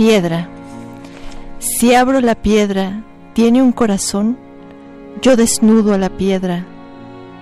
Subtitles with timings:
[0.00, 0.48] Piedra.
[1.58, 4.38] Si abro la piedra, ¿tiene un corazón?
[5.20, 6.64] Yo desnudo a la piedra,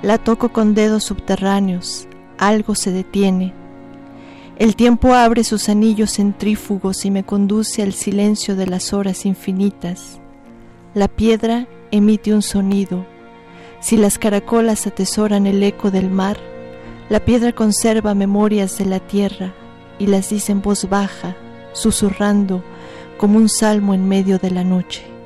[0.03, 3.55] la toco con dedos subterráneos, algo se detiene.
[4.57, 10.19] El tiempo abre sus anillos centrífugos y me conduce al silencio de las horas infinitas.
[10.95, 13.07] La piedra emite un sonido.
[13.79, 16.39] Si las caracolas atesoran el eco del mar,
[17.09, 19.55] la piedra conserva memorias de la tierra
[20.01, 21.37] y las dice en voz baja,
[21.79, 22.63] susurrando
[23.17, 25.18] como un salmo en medio de la noche.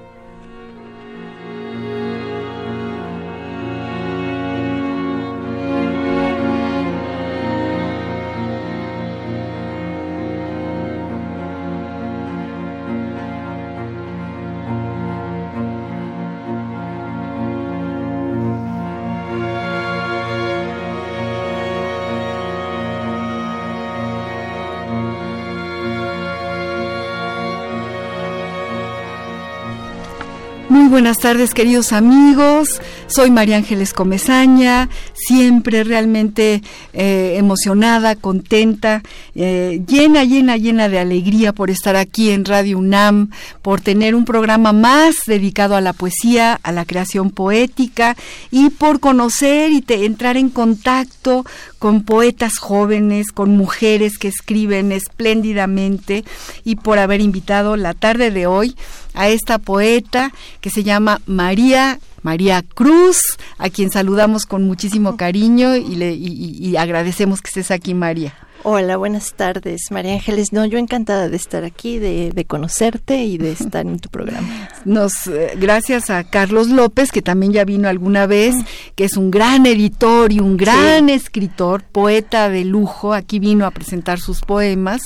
[30.93, 36.61] Buenas tardes queridos amigos, soy María Ángeles Comezaña, siempre realmente
[36.92, 39.03] eh, emocionada, contenta,
[39.35, 43.30] eh, llena, llena, llena de alegría por estar aquí en Radio UNAM,
[43.63, 48.14] por tener un programa más dedicado a la poesía, a la creación poética
[48.51, 51.47] y por conocer y entrar en contacto
[51.83, 56.23] con poetas jóvenes, con mujeres que escriben espléndidamente
[56.63, 58.77] y por haber invitado la tarde de hoy
[59.15, 63.19] a esta poeta que se llama María María Cruz,
[63.59, 68.33] a quien saludamos con muchísimo cariño y, le, y agradecemos que estés aquí, María.
[68.64, 70.52] Hola, buenas tardes, María Ángeles.
[70.52, 74.68] No, yo encantada de estar aquí, de, conocerte y de estar en tu programa.
[74.84, 78.64] Nos, eh, gracias a Carlos López, que también ya vino alguna vez, mm.
[78.95, 83.14] que es un gran editor y un gran escritor, poeta de lujo.
[83.14, 85.02] Aquí vino a presentar sus poemas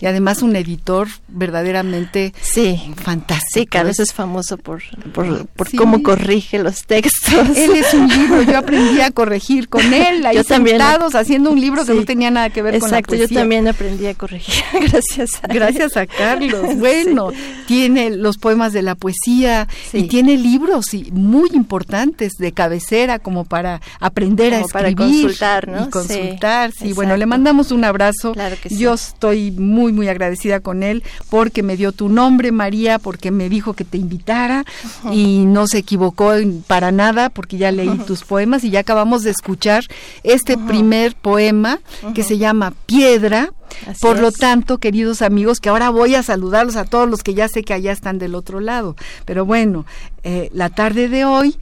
[0.00, 2.92] y además un editor verdaderamente sí.
[2.96, 3.48] fantástico.
[3.54, 4.82] Sí, Carlos es famoso por,
[5.14, 7.56] por, cómo corrige los textos.
[7.56, 11.60] Él es un libro, yo aprendí a corregir con él, ahí yo sentados haciendo un
[11.60, 14.64] libro que no tenía nada que ver con la Exacto, yo también aprendí a corregir
[14.72, 16.76] gracias a Gracias a Carlos.
[16.76, 17.30] Bueno,
[17.66, 23.80] tiene los poemas de la poesía y tiene libros muy importantes de cabecera como para
[24.00, 24.72] aprender a escribir.
[24.72, 25.84] Para consultar, ¿no?
[25.84, 26.92] Y consultar, sí.
[26.92, 28.32] Bueno, le mandamos un abrazo.
[28.32, 32.98] Claro que Yo estoy muy, muy agradecida con él porque me dio tu nombre, María,
[32.98, 34.64] porque me dijo que te invitara
[35.12, 36.32] y no se equivocó
[36.66, 39.84] para nada porque ya leí tus poemas y ya acabamos de escuchar
[40.22, 41.80] este primer poema
[42.14, 43.52] que se llama piedra.
[44.00, 47.46] Por lo tanto, queridos amigos, que ahora voy a saludarlos a todos los que ya
[47.46, 48.96] sé que allá están del otro lado.
[49.26, 49.84] Pero bueno,
[50.24, 51.56] eh, la tarde de hoy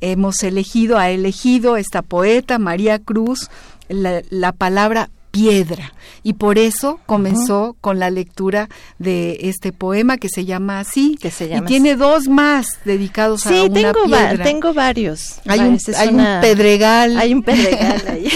[0.00, 3.50] hemos elegido, ha elegido esta poeta, María Cruz,
[3.88, 5.92] la, la palabra piedra.
[6.22, 8.68] Y por eso comenzó con la lectura
[8.98, 11.16] de este poema que se llama así.
[11.20, 14.44] Que se llama y tiene dos más dedicados a una tengo piedra.
[14.44, 15.40] tengo varios.
[15.46, 17.18] Hay, un, hay un, pedregal.
[17.18, 18.28] Hay un pedregal ahí.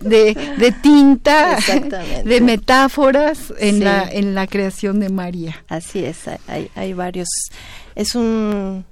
[0.00, 1.58] de, de, tinta,
[2.24, 5.64] de metáforas en, la, en la creación de María.
[5.68, 6.18] Así es,
[6.48, 7.28] hay, hay varios.
[7.94, 8.84] Es un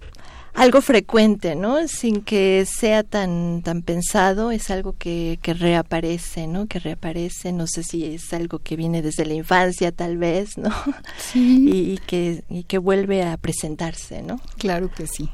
[0.60, 1.88] algo frecuente, ¿no?
[1.88, 6.66] Sin que sea tan tan pensado, es algo que, que reaparece, ¿no?
[6.66, 10.70] Que reaparece, no sé si es algo que viene desde la infancia tal vez, ¿no?
[11.16, 11.68] Sí.
[11.80, 14.40] Y, que y que vuelve a presentarse, ¿no?
[14.58, 15.30] Claro que sí.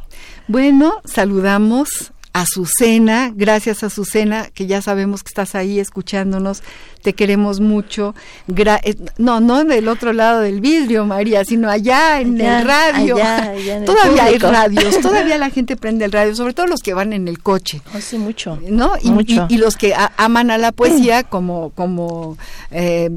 [0.48, 6.62] Bueno, saludamos Azucena, gracias Azucena, que ya sabemos que estás ahí escuchándonos,
[7.00, 8.14] te queremos mucho.
[8.54, 13.16] Eh, no, no del otro lado del vidrio, María, sino allá en el radio.
[13.86, 17.26] todavía hay radios, todavía la gente prende el radio, sobre todo los que van en
[17.26, 17.80] el coche.
[17.94, 18.58] Oh, sí, mucho.
[18.68, 18.92] ¿No?
[19.00, 22.36] Y, los que aman a la poesía, como, como
[22.70, 23.08] eh,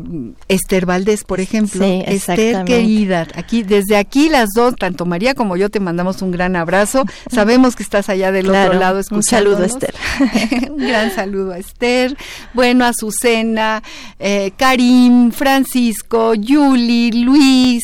[0.47, 1.83] Esther Valdés, por ejemplo.
[1.83, 6.31] Sí, Esther querida, aquí, desde aquí las dos, tanto María como yo, te mandamos un
[6.31, 7.03] gran abrazo.
[7.29, 9.93] Sabemos que estás allá del otro lado un saludo a Esther.
[10.69, 12.15] un gran saludo a Esther.
[12.53, 13.83] Bueno, a Azucena,
[14.19, 17.83] eh, Karim, Francisco, Yuli, Luis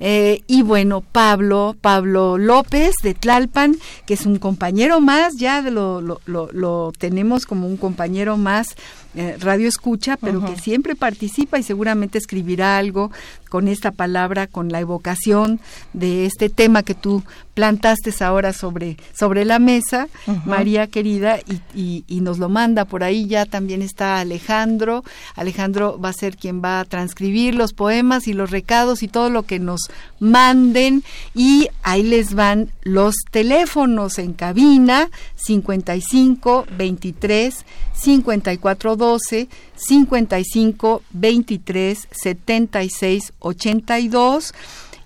[0.00, 3.76] eh, y bueno, Pablo, Pablo López de Tlalpan,
[4.06, 8.74] que es un compañero más, ya lo, lo, lo tenemos como un compañero más
[9.16, 13.10] eh, radio escucha, pero que siempre participa y seguramente escribirá algo
[13.48, 15.60] con esta palabra, con la evocación
[15.92, 17.22] de este tema que tú
[17.54, 20.08] plantaste ahora sobre, sobre la mesa,
[20.44, 21.38] María querida,
[21.72, 23.26] y, y, nos lo manda por ahí.
[23.26, 25.04] Ya también está Alejandro.
[25.36, 29.30] Alejandro va a ser quien va a transcribir los poemas y los recados y todo
[29.30, 29.82] lo que nos
[30.18, 31.04] manden.
[31.34, 37.64] Y ahí les van los teléfonos en cabina 55 23
[37.94, 44.54] 54 12 55 23 76 82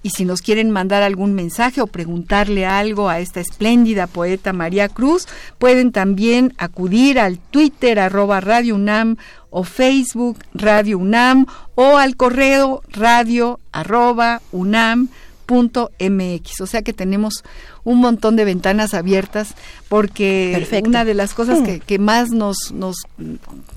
[0.05, 4.89] y si nos quieren mandar algún mensaje o preguntarle algo a esta espléndida poeta María
[4.89, 5.27] Cruz,
[5.59, 9.17] pueden también acudir al Twitter arroba Radio UNAM
[9.51, 15.09] o Facebook Radio UNAM o al correo radio arroba UNAM
[15.49, 16.61] mx.
[16.61, 17.45] O sea que tenemos
[17.85, 19.55] un montón de ventanas abiertas
[19.89, 22.97] porque una de las cosas que, que, más nos, nos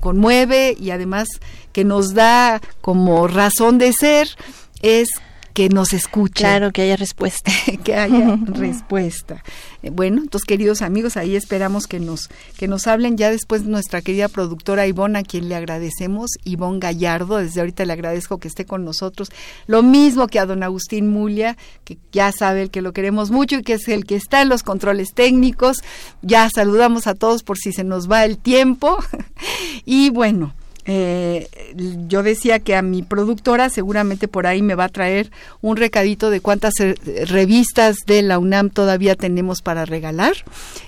[0.00, 1.28] conmueve y además
[1.72, 4.28] que nos da como razón de ser
[4.82, 5.08] es
[5.52, 6.42] que nos escuche.
[6.42, 7.52] Claro, que haya respuesta.
[7.84, 9.42] que haya respuesta.
[9.82, 14.02] Eh, bueno, entonces queridos amigos, ahí esperamos que nos, que nos hablen ya después nuestra
[14.02, 18.64] querida productora Ivonne, a quien le agradecemos, Ivonne Gallardo, desde ahorita le agradezco que esté
[18.64, 19.30] con nosotros.
[19.66, 23.56] Lo mismo que a don Agustín Mulia, que ya sabe el que lo queremos mucho
[23.56, 25.78] y que es el que está en los controles técnicos.
[26.22, 28.98] Ya saludamos a todos por si se nos va el tiempo.
[29.84, 30.54] y bueno,
[30.84, 31.48] eh,
[32.08, 35.30] yo decía que a mi productora seguramente por ahí me va a traer
[35.60, 36.96] un recadito de cuántas eh,
[37.26, 40.34] revistas de la UNAM todavía tenemos para regalar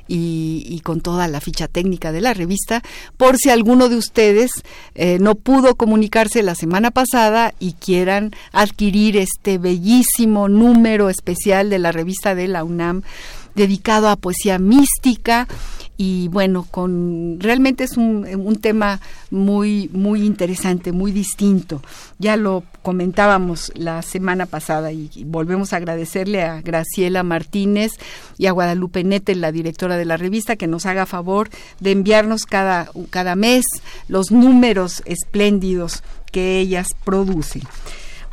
[0.09, 2.83] y, con toda la ficha técnica de la revista
[3.17, 4.51] por si alguno de ustedes
[4.97, 11.79] eh, no pudo comunicarse la semana pasada y quieran adquirir este bellísimo número especial de
[11.79, 13.03] la revista de la UNAM
[13.55, 15.47] dedicado a poesía mística
[15.97, 19.01] y bueno, con realmente es un, un, tema
[19.31, 21.83] muy muy interesante, muy distinto.
[22.19, 27.93] Ya lo comentábamos la semana pasada y, volvemos a agradecerle a Graciela Martínez
[28.39, 31.49] y a Guadalupe Nete, la directora de la revista, que nos haga favor
[31.79, 33.65] de enviarnos cada cada mes
[34.09, 36.03] los números espléndidos
[36.33, 37.63] que ellas producen.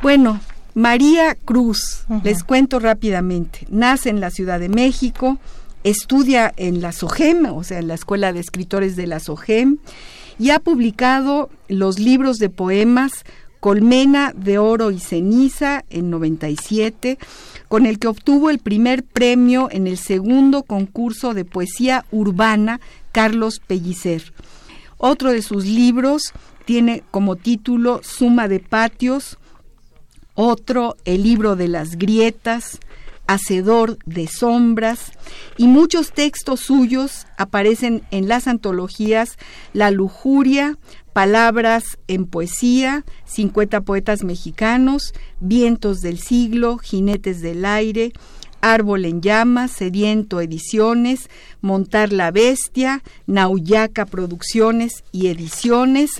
[0.02, 0.40] Bueno,
[0.74, 5.38] María Cruz, les cuento rápidamente, nace en la Ciudad de México,
[5.84, 9.78] estudia en la SOGEM, o sea, en la Escuela de Escritores de la SOGEM,
[10.38, 13.24] y ha publicado los libros de poemas
[13.60, 17.16] Colmena de Oro y Ceniza en 97,
[17.68, 22.80] con el que obtuvo el primer premio en el segundo concurso de poesía urbana
[23.12, 24.32] Carlos Pellicer.
[24.98, 26.32] Otro de sus libros
[26.64, 29.38] tiene como título Suma de Patios,
[30.34, 32.80] otro El libro de las grietas,
[33.32, 35.12] Hacedor de sombras,
[35.56, 39.38] y muchos textos suyos aparecen en las antologías
[39.72, 40.78] La lujuria,
[41.14, 48.12] Palabras en poesía, 50 poetas mexicanos, Vientos del siglo, Jinetes del aire,
[48.60, 51.30] Árbol en llamas, Sediento Ediciones,
[51.62, 56.10] Montar la Bestia, Nauyaca Producciones y Ediciones,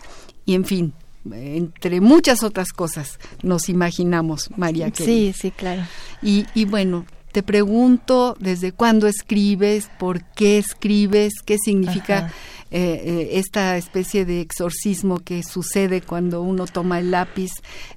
[0.45, 0.95] y en fin,
[1.31, 4.91] entre muchas otras cosas nos imaginamos, María.
[4.95, 5.83] Sí, sí, claro.
[6.23, 12.31] Y, y bueno, te pregunto desde cuándo escribes, por qué escribes, qué significa
[12.71, 17.53] eh, eh, esta especie de exorcismo que sucede cuando uno toma el lápiz,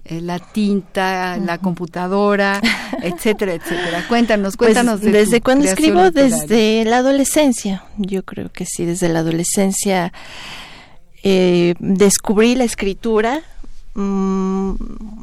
[0.06, 2.62] eh, la tinta, la computadora,
[3.02, 4.06] etcétera, etcétera.
[4.08, 5.02] Cuéntanos, pues, cuéntanos.
[5.02, 7.86] desde cuándo escribo, desde la adolescencia.
[7.98, 10.14] Yo creo que sí, desde la adolescencia
[11.28, 13.42] eh, descubrí la escritura.
[13.96, 14.74] Mm,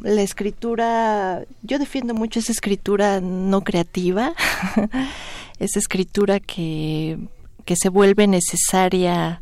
[0.03, 4.33] la escritura, yo defiendo mucho esa escritura no creativa,
[5.59, 7.19] esa escritura que,
[7.63, 9.41] que se vuelve necesaria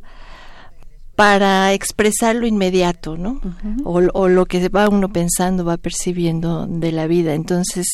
[1.15, 3.41] para expresar lo inmediato, ¿no?
[3.83, 7.33] o, o, lo que va uno pensando, va percibiendo de la vida.
[7.33, 7.87] Entonces,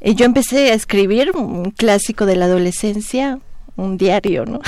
[0.00, 3.38] eh, yo empecé a escribir un clásico de la adolescencia,
[3.76, 4.60] un diario, ¿no?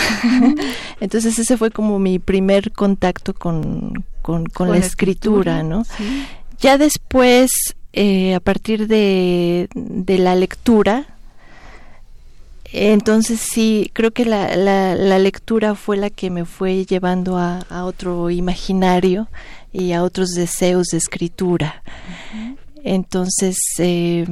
[1.00, 5.84] Entonces ese fue como mi primer contacto con, con, la, escritura, ¿no?
[6.58, 7.50] Ya después,
[7.92, 11.06] eh, a partir de, de la lectura,
[12.72, 17.84] entonces sí, creo que la, la, lectura fue la que me fue llevando a, a
[17.84, 19.28] otro imaginario
[19.72, 21.82] y a otros deseos de escritura.
[22.82, 24.26] Entonces, eh,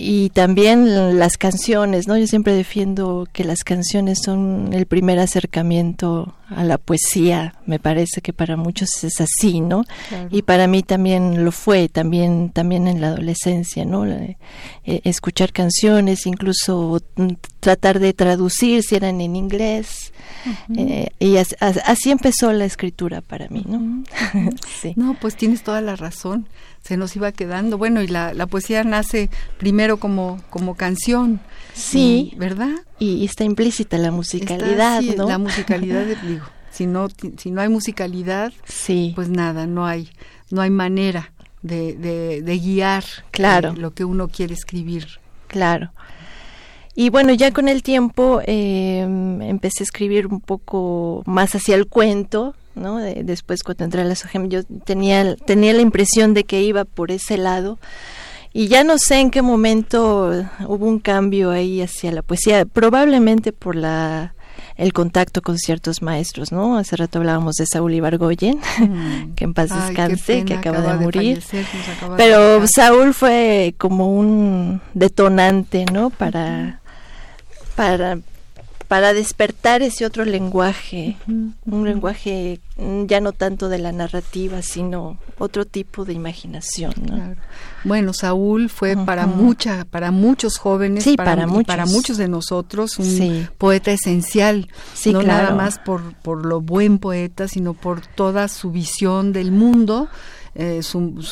[0.00, 2.16] y también las canciones, ¿no?
[2.16, 8.20] Yo siempre defiendo que las canciones son el primer acercamiento a la poesía, me parece
[8.20, 9.84] que para muchos es así, ¿no?
[10.30, 14.06] Y para mí también lo fue, también también en la adolescencia, ¿no?
[14.06, 14.36] Eh,
[14.84, 17.02] escuchar canciones, incluso
[17.58, 20.12] tratar de traducir si eran en inglés.
[20.76, 24.04] Eh, y así, empezó la escritura para mí, ¿no?
[24.80, 24.94] sí.
[24.96, 26.46] No, pues tienes toda la razón
[26.88, 27.76] se nos iba quedando.
[27.76, 31.40] Bueno, y la, la poesía nace primero como, como canción.
[31.74, 32.32] Sí.
[32.38, 32.70] ¿Verdad?
[32.98, 35.28] Y, está implícita la musicalidad, ¿no?
[35.28, 39.12] La musicalidad, digo, si no, si no hay musicalidad, sí.
[39.14, 40.10] pues nada, no hay,
[40.50, 41.32] no hay manera
[41.62, 41.94] de,
[42.42, 43.74] de, guiar claro.
[43.74, 45.20] lo que uno quiere escribir.
[45.46, 45.92] Claro.
[47.00, 51.86] Y bueno, ya con el tiempo eh, empecé a escribir un poco más hacia el
[51.86, 52.96] cuento, ¿no?
[52.96, 57.12] después cuando entré a la SOGEM yo tenía, tenía la impresión de que iba por
[57.12, 57.78] ese lado
[58.52, 63.52] y ya no sé en qué momento hubo un cambio ahí hacia la poesía, probablemente
[63.52, 64.34] por la
[64.78, 66.78] el contacto con ciertos maestros, ¿no?
[66.78, 69.32] Hace rato hablábamos de Saúl Ibargoyen, mm.
[69.36, 71.42] que en paz descanse, que acaba, de morir.
[72.16, 76.10] Pero Saúl fue como un detonante, ¿no?
[76.10, 76.77] Para,
[77.78, 78.18] para
[78.88, 85.18] para despertar ese otro lenguaje, un lenguaje mm, ya no tanto de la narrativa, sino
[85.36, 86.94] otro tipo de imaginación.
[87.84, 91.66] Bueno, Saúl fue para mucha, para muchos jóvenes, para, muchos.
[91.66, 92.16] para, muchos.
[92.16, 94.68] de nosotros, un poeta esencial,
[95.12, 100.08] no nada más por, por lo buen poeta, sino por toda su visión del mundo
[100.60, 101.22] eh, su,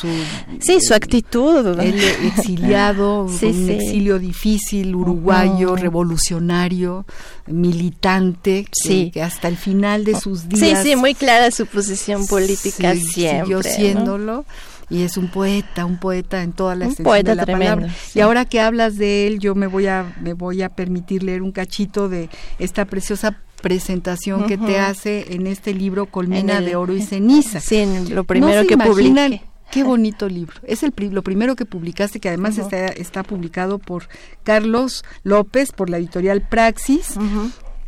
[0.61, 7.05] sí su actitud él exiliado un exilio difícil uruguayo revolucionario
[7.45, 12.25] militante que, que, hasta el final de sus días sí sí muy clara su posición
[12.25, 14.45] política siempre siguió siéndolo
[14.89, 17.89] y es un poeta, un poeta en toda la extensión de la palabra.
[18.15, 21.41] Y ahora que hablas de él, yo me voy a me voy a permitir leer
[21.41, 26.95] un cachito de esta preciosa presentación que te hace en este libro Colmena de Oro
[26.95, 27.59] y Ceniza.
[27.59, 29.41] Sí, lo primero que publiqué.
[29.71, 30.55] Qué bonito libro.
[30.63, 34.07] Es el lo primero que publicaste, que además está, está publicado por
[34.43, 37.15] Carlos López, por la editorial Praxis,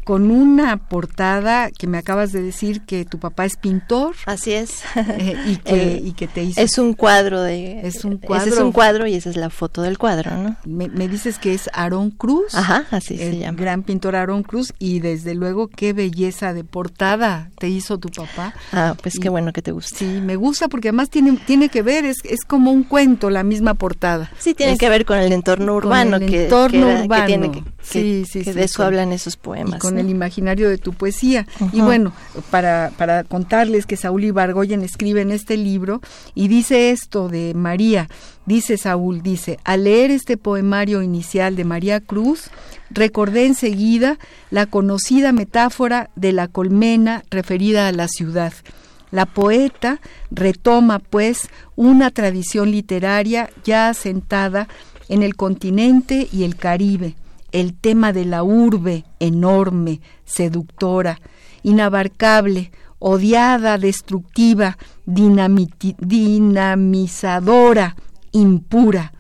[0.10, 4.16] con una portada que me acabas de decir que tu papá es pintor.
[4.26, 4.82] Así es.
[4.96, 6.60] Eh, y, que, y que te hizo.
[6.60, 7.82] Es un cuadro de.
[7.82, 8.48] Es un cuadro.
[8.48, 10.56] Ese es un cuadro y esa es la foto del cuadro, ¿no?
[10.66, 12.56] Me, dices que es Aarón Cruz.
[12.56, 13.58] Ajá, así se llama.
[13.60, 18.56] Gran pintor Aarón Cruz y desde luego qué belleza de portada te hizo tu papá.
[18.72, 19.96] Ah, pues qué bueno que te gusta.
[19.96, 23.44] Sí, me gusta porque además tiene, tiene que ver, es, es como un cuento la
[23.44, 24.32] misma portada.
[24.40, 26.18] Sí, tiene que ver con el entorno urbano.
[26.18, 27.26] Con el entorno urbano.
[27.26, 29.80] tiene que, sí, sí, que de eso hablan esos poemas.
[29.80, 31.48] con el imaginario de tu poesía.
[31.72, 32.14] Y bueno,
[32.50, 36.02] para, para contarles que Saúl Ibargoyen escribe en este libro
[36.36, 38.08] y dice esto de María,
[38.46, 42.50] dice Saúl, dice, al leer este poemario inicial de María Cruz,
[42.90, 44.18] recordé enseguida
[44.50, 48.54] la conocida metáfora de la colmena referida a la ciudad.
[49.12, 54.68] La poeta retoma, pues, una tradición literaria ya asentada
[55.08, 57.16] en el continente y el Caribe,
[57.52, 61.20] el tema de la urbe enorme, seductora,
[61.64, 67.96] inabarcable, odiada, destructiva, dinamizadora,
[68.32, 69.12] impura,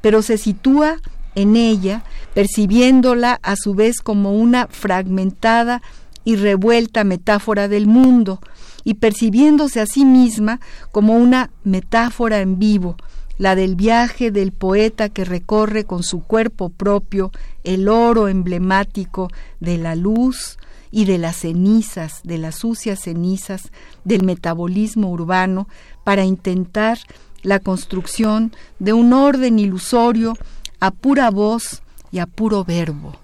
[0.00, 0.96] pero se sitúa
[1.34, 5.82] en ella, percibiéndola a su vez como una fragmentada
[6.24, 8.40] y revuelta metáfora del mundo,
[8.84, 10.60] y percibiéndose a sí misma
[10.92, 12.96] como una metáfora en vivo,
[13.38, 17.32] la del viaje del poeta que recorre con su cuerpo propio
[17.64, 19.28] el oro emblemático
[19.60, 20.58] de la luz
[20.90, 23.72] y de las cenizas, de las sucias cenizas
[24.04, 25.68] del metabolismo urbano
[26.04, 26.98] para intentar
[27.42, 30.36] la construcción de un orden ilusorio
[30.80, 33.23] a pura voz y a puro verbo.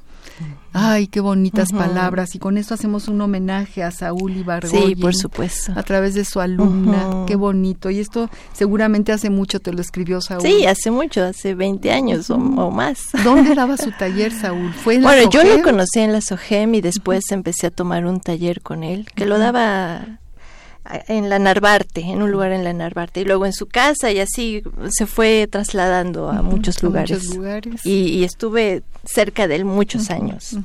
[0.73, 2.35] Ay, qué bonitas palabras.
[2.35, 4.89] Y con esto hacemos un homenaje a Saúl Ibargoyen.
[4.89, 5.73] Sí, por supuesto.
[5.75, 7.25] A través de su alumna.
[7.27, 7.91] Qué bonito.
[7.91, 10.43] Y esto seguramente hace mucho te lo escribió Saúl.
[10.43, 13.09] Sí, hace mucho, hace 20 años o, más.
[13.25, 14.73] ¿Dónde daba su taller, Saúl?
[14.73, 18.21] ¿Fue en bueno, yo lo conocí en la SOGEM y después empecé a tomar un
[18.21, 20.21] taller con él, que lo daba
[21.09, 24.19] en la Narvarte, en un lugar en la Narvarte, y luego en su casa y
[24.19, 27.23] así se fue trasladando a muchos lugares.
[27.25, 27.87] Muchos lugares.
[27.87, 30.57] Y, estuve cerca de él muchos años.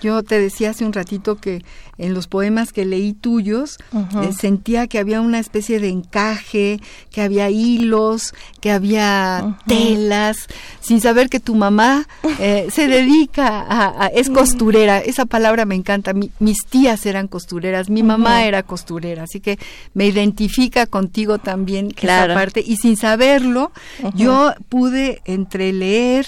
[0.00, 1.64] Yo te decía hace un ratito que
[1.98, 7.22] en los poemas que leí tuyos eh, sentía que había una especie de encaje, que
[7.22, 10.36] había hilos, que había telas,
[10.80, 12.06] sin saber que tu mamá
[12.38, 14.98] eh, se dedica a, es costurera.
[14.98, 16.12] Esa palabra me encanta.
[16.38, 19.58] mis tías eran costureras, mi mamá era costurera, así que
[19.94, 22.62] me identifica contigo también esa parte.
[22.66, 23.72] Y sin saberlo,
[24.14, 26.26] yo pude entre leer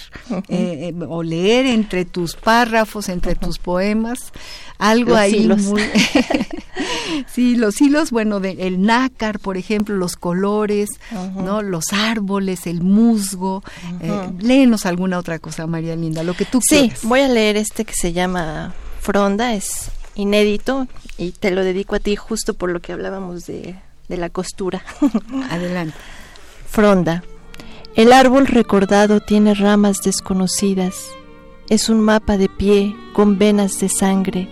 [0.49, 4.33] eh, o leer entre tus párrafos, entre tus poemas,
[4.79, 5.83] algo ahí muy
[7.27, 10.89] sí los hilos bueno de, el nácar por ejemplo los colores
[11.35, 13.63] no los árboles el musgo
[14.01, 17.85] eh, léenos alguna otra cosa María Linda lo que tú sí voy a leer este
[17.85, 22.81] que se llama Fronda es inédito y te lo dedico a ti justo por lo
[22.81, 23.77] que hablábamos de,
[24.09, 24.83] de la costura.
[25.51, 25.97] Adelante.
[26.69, 27.23] Fronda.
[27.95, 31.11] El árbol recordado tiene ramas desconocidas.
[31.69, 34.49] Es un mapa de pie con venas de sangre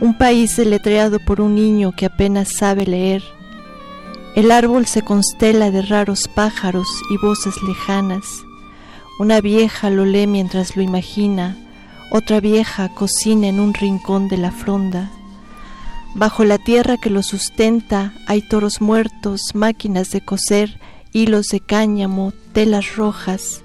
[0.00, 3.22] un país deletreado por un niño que apenas sabe leer.
[4.34, 8.24] El árbol se constela de raros pájaros y voces lejanas.
[9.18, 11.56] Una vieja lo lee mientras lo imagina,
[12.10, 15.10] otra vieja cocina en un rincón de la fronda.
[16.14, 20.80] Bajo la tierra que lo sustenta hay toros muertos, máquinas de coser,
[21.12, 23.62] hilos de cáñamo, telas rojas.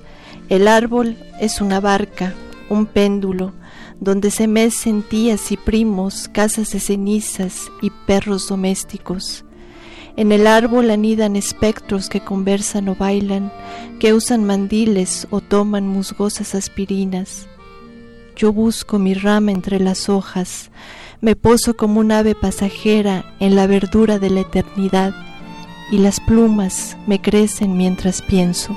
[0.50, 2.34] El árbol es una barca,
[2.70, 3.54] un péndulo,
[4.00, 9.46] donde se mecen tías y primos, casas de cenizas y perros domésticos.
[10.18, 13.52] En el árbol anidan espectros que conversan o bailan,
[14.00, 17.48] que usan mandiles o toman musgosas aspirinas.
[18.36, 20.72] Yo busco mi rama entre las hojas,
[21.22, 25.14] me poso como un ave pasajera en la verdura de la eternidad,
[25.92, 28.76] y las plumas me crecen mientras pienso.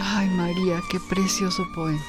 [0.00, 2.02] Ay María, qué precioso poema.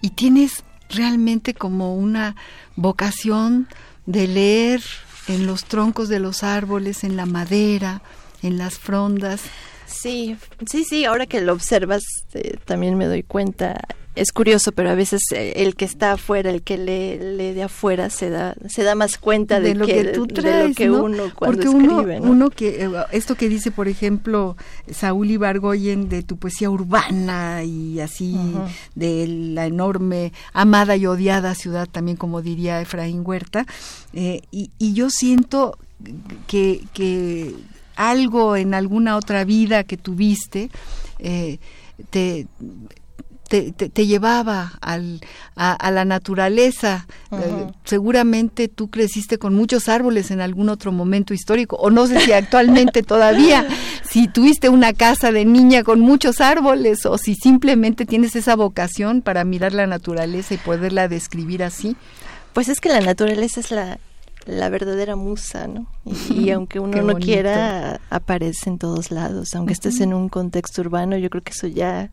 [0.00, 2.36] Y tienes realmente como una
[2.76, 3.68] vocación
[4.06, 4.82] de leer
[5.28, 8.02] en los troncos de los árboles, en la madera,
[8.42, 9.42] en las frondas.
[9.86, 10.36] Sí,
[10.68, 12.02] sí, sí, ahora que lo observas
[12.34, 13.80] eh, también me doy cuenta
[14.16, 18.10] es curioso, pero a veces eh, el que está afuera, el que lee, de afuera,
[18.10, 21.68] se da, se da más cuenta de, lo que, tú traes, que uno cuando Porque
[21.68, 24.56] escribe, uno, que, eh, esto que dice, por ejemplo,
[24.90, 28.36] Saúl Ibargoyen de tu poesía urbana y así,
[28.96, 33.64] de la enorme, amada y odiada ciudad, también como diría Efraín Huerta,
[34.12, 35.78] eh, y, y yo siento
[36.48, 37.54] que, que
[37.94, 40.70] algo en alguna otra vida que tuviste,
[42.10, 42.46] te
[43.50, 45.20] te, llevaba al,
[45.56, 47.06] a, la naturaleza.
[47.32, 52.20] Eh, seguramente tú creciste con muchos árboles en algún otro momento histórico, o no sé
[52.20, 53.66] si actualmente todavía,
[54.08, 59.20] si tuviste una casa de niña con muchos árboles, o si simplemente tienes esa vocación
[59.20, 61.96] para mirar la naturaleza y poderla describir así.
[62.52, 63.98] Pues es que la naturaleza es la,
[64.46, 65.86] la verdadera musa, ¿no?
[66.04, 69.54] Y, aunque uno no quiera, aparece en todos lados.
[69.54, 72.10] Aunque estés en un contexto urbano, yo creo que eso ya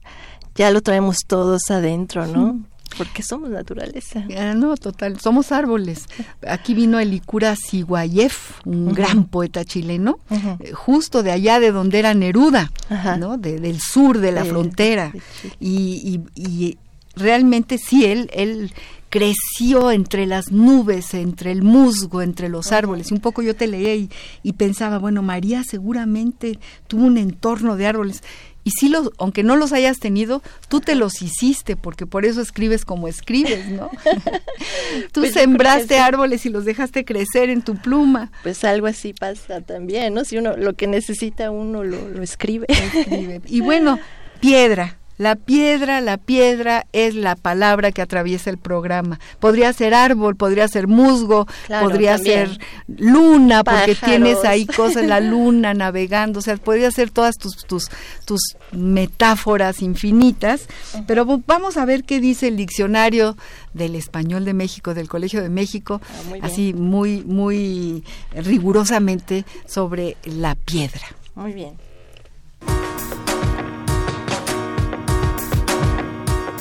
[0.57, 2.59] ya lo traemos todos adentro, ¿no?
[2.97, 4.25] Porque somos naturaleza.
[4.55, 6.05] no, total, somos árboles.
[6.47, 8.31] Aquí vino el Icura Siguayev,
[8.65, 12.71] un gran poeta chileno, eh, justo de allá de donde era Neruda,
[13.19, 13.37] ¿no?
[13.37, 15.13] del sur de la frontera.
[15.59, 16.77] y, y,
[17.15, 18.71] realmente sí, él, él
[19.09, 23.11] creció entre las nubes, entre el musgo, entre los árboles.
[23.11, 24.09] Y un poco yo te leía y,
[24.43, 28.23] y, pensaba, bueno, María seguramente tuvo un entorno de árboles
[28.67, 32.41] y sí los, aunque no los hayas tenido, tú te los hiciste, porque por eso
[32.41, 33.89] escribes como escribes, ¿no?
[35.13, 38.29] tú pues sembraste árboles y los dejaste crecer en tu pluma.
[38.43, 40.25] Pues algo así pasa también, ¿no?
[40.25, 42.65] Si uno lo que necesita uno lo, lo escribe.
[42.67, 43.41] escribe.
[43.45, 43.99] Y bueno,
[44.41, 44.97] piedra.
[45.17, 49.19] La piedra, la piedra es la palabra que atraviesa el programa.
[49.39, 55.73] Podría ser árbol, podría ser musgo, podría ser luna, porque tienes ahí cosas, la luna
[55.73, 57.89] navegando, o sea, podría ser todas tus, tus,
[58.25, 60.67] tus metáforas infinitas.
[61.07, 63.35] Pero vamos a ver qué dice el diccionario
[63.73, 68.03] del español de México, del Colegio de México, ah, así muy, muy
[68.33, 71.05] rigurosamente sobre la piedra.
[71.35, 71.87] Muy bien.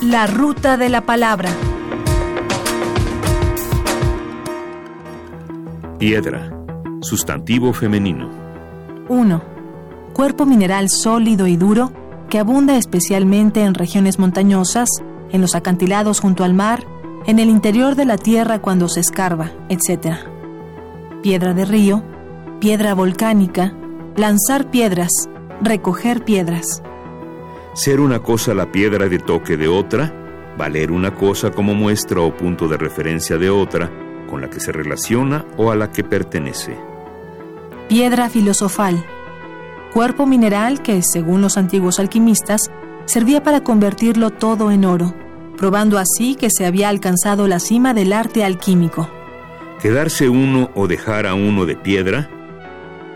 [0.02, 1.48] La ruta de la palabra.
[5.98, 6.52] Piedra.
[7.00, 8.28] Sustantivo femenino.
[9.08, 9.42] 1.
[10.12, 11.92] Cuerpo mineral sólido y duro
[12.28, 14.90] que abunda especialmente en regiones montañosas,
[15.30, 16.84] en los acantilados junto al mar,
[17.24, 20.16] en el interior de la tierra cuando se escarba, etc.
[21.22, 22.04] Piedra de río,
[22.60, 23.72] piedra volcánica,
[24.14, 25.10] lanzar piedras,
[25.62, 26.82] recoger piedras
[27.76, 30.10] ser una cosa la piedra de toque de otra,
[30.56, 33.90] valer una cosa como muestra o punto de referencia de otra,
[34.30, 36.74] con la que se relaciona o a la que pertenece.
[37.86, 39.04] Piedra filosofal.
[39.92, 42.70] Cuerpo mineral que, según los antiguos alquimistas,
[43.04, 45.14] servía para convertirlo todo en oro,
[45.58, 49.10] probando así que se había alcanzado la cima del arte alquímico.
[49.82, 52.30] Quedarse uno o dejar a uno de piedra,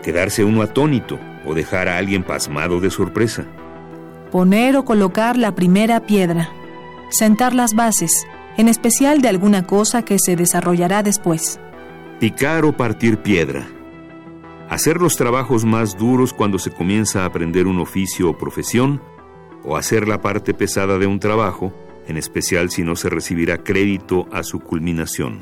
[0.03, 3.47] quedarse uno atónito o dejar a alguien pasmado de sorpresa.
[4.31, 6.49] Poner o colocar la primera piedra.
[7.09, 11.59] Sentar las bases, en especial de alguna cosa que se desarrollará después.
[12.21, 13.67] Picar o partir piedra.
[14.69, 19.01] Hacer los trabajos más duros cuando se comienza a aprender un oficio o profesión,
[19.65, 21.73] o hacer la parte pesada de un trabajo,
[22.07, 25.41] en especial si no se recibirá crédito a su culminación.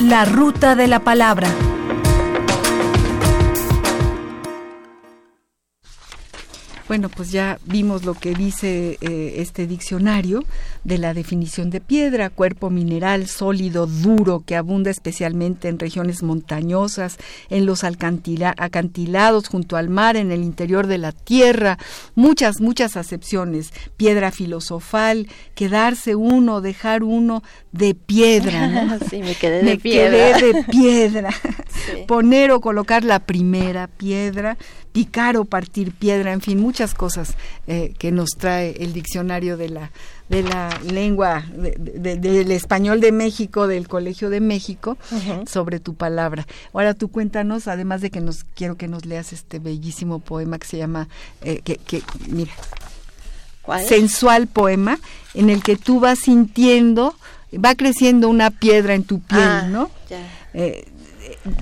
[0.00, 1.48] La ruta de la palabra.
[6.90, 10.42] Bueno, pues ya vimos lo que dice eh, este diccionario
[10.82, 17.16] de la definición de piedra, cuerpo mineral sólido, duro, que abunda especialmente en regiones montañosas,
[17.48, 21.78] en los acantilados junto al mar, en el interior de la tierra,
[22.16, 23.70] muchas, muchas acepciones.
[23.96, 28.98] Piedra filosofal, quedarse uno, dejar uno de piedra.
[29.08, 30.40] sí, me quedé de piedra.
[30.40, 31.30] Quedé de piedra.
[32.08, 34.58] Poner o colocar la primera piedra
[34.92, 37.34] picar o partir piedra, en fin, muchas cosas
[37.66, 39.90] eh, que nos trae el diccionario de la
[40.28, 44.96] de la lengua del español de México del Colegio de México
[45.44, 46.46] sobre tu palabra.
[46.72, 50.68] Ahora tú cuéntanos, además de que nos quiero que nos leas este bellísimo poema que
[50.68, 51.08] se llama
[51.42, 52.52] eh, que, que mira
[53.86, 54.98] sensual poema
[55.34, 57.14] en el que tú vas sintiendo
[57.52, 59.90] va creciendo una piedra en tu piel, ah, ¿no?
[60.54, 60.86] Eh,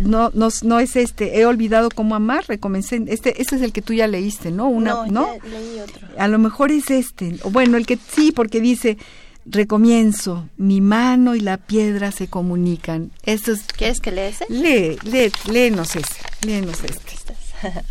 [0.01, 3.83] no, no, no es este, he olvidado cómo amar, recomencé, este, este es el que
[3.83, 4.69] tú ya leíste, ¿no?
[4.69, 6.09] Una, no, leí otro.
[6.19, 8.99] A lo mejor es este, bueno, el que sí, porque dice,
[9.47, 13.13] recomienzo, mi mano y la piedra se comunican.
[13.25, 14.39] Esto es, ¿Quieres que lees?
[14.49, 16.15] Lee, lee, léenos ese,
[16.45, 17.35] léenos este.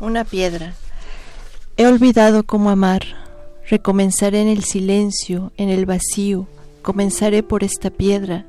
[0.00, 0.74] Una piedra.
[1.76, 3.02] He olvidado cómo amar,
[3.68, 6.46] recomenzaré en el silencio, en el vacío,
[6.82, 8.46] comenzaré por esta piedra.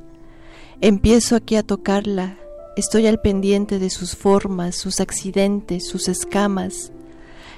[0.79, 2.37] Empiezo aquí a tocarla,
[2.81, 6.91] Estoy al pendiente de sus formas, sus accidentes, sus escamas.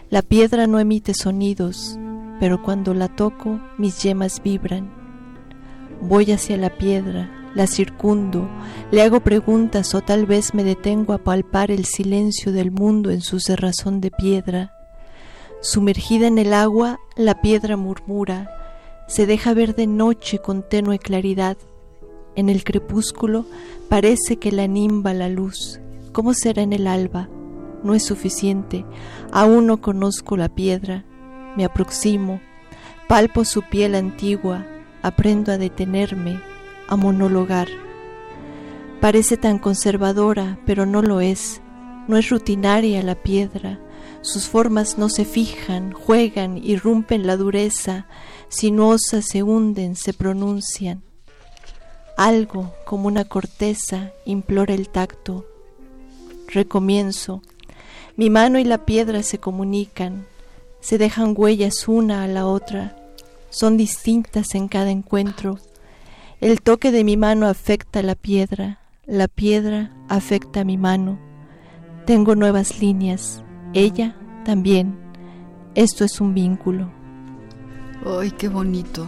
[0.09, 1.97] La piedra no emite sonidos,
[2.41, 4.91] pero cuando la toco mis yemas vibran.
[6.01, 8.49] Voy hacia la piedra, la circundo,
[8.91, 13.21] le hago preguntas o tal vez me detengo a palpar el silencio del mundo en
[13.21, 14.73] su cerrazón de piedra.
[15.61, 18.49] Sumergida en el agua, la piedra murmura,
[19.07, 21.55] se deja ver de noche con tenue claridad.
[22.35, 23.45] En el crepúsculo
[23.93, 25.79] Parece que la nimba la luz.
[26.13, 27.29] ¿Cómo será en el alba?
[27.83, 28.85] No es suficiente.
[29.31, 31.05] Aún no conozco la piedra.
[31.55, 32.41] Me aproximo.
[33.07, 34.65] Palpo su piel antigua.
[35.03, 36.39] Aprendo a detenerme,
[36.87, 37.67] a monologar.
[38.99, 41.61] Parece tan conservadora, pero no lo es.
[42.07, 43.79] No es rutinaria la piedra.
[44.21, 48.07] Sus formas no se fijan, juegan, irrumpen la dureza,
[48.47, 51.03] sinuosas se hunden, se pronuncian.
[52.17, 55.45] Algo como una corteza implora el tacto.
[56.47, 57.41] Recomienzo.
[58.15, 60.27] Mi mano y la piedra se comunican,
[60.79, 62.95] se dejan huellas una a la otra,
[63.49, 65.57] son distintas en cada encuentro.
[66.39, 71.17] El toque de mi mano afecta a la piedra, la piedra afecta a mi mano.
[72.05, 74.99] Tengo nuevas líneas, ella también.
[75.73, 76.91] Esto es un vínculo.
[78.05, 79.07] ¡Ay, qué bonito!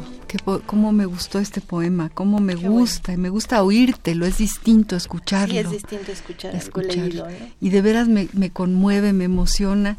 [0.66, 5.54] Cómo me gustó este poema, cómo me gusta, y me gusta oírtelo, es distinto escucharlo.
[5.54, 7.28] Sí, es distinto escuchar escucharlo.
[7.62, 9.98] Y de veras me, me conmueve, me emociona.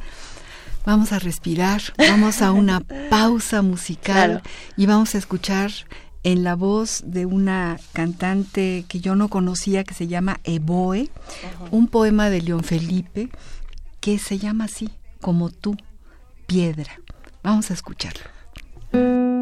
[0.85, 4.43] Vamos a respirar, vamos a una pausa musical
[4.77, 5.73] y vamos a escuchar
[6.23, 11.09] en la voz de una cantante que yo no conocía que se llama Eboe,
[11.71, 13.31] un poema de León Felipe
[14.01, 15.77] que se llama así, como tú,
[16.47, 17.01] piedra.
[17.43, 19.36] Vamos a escucharlo.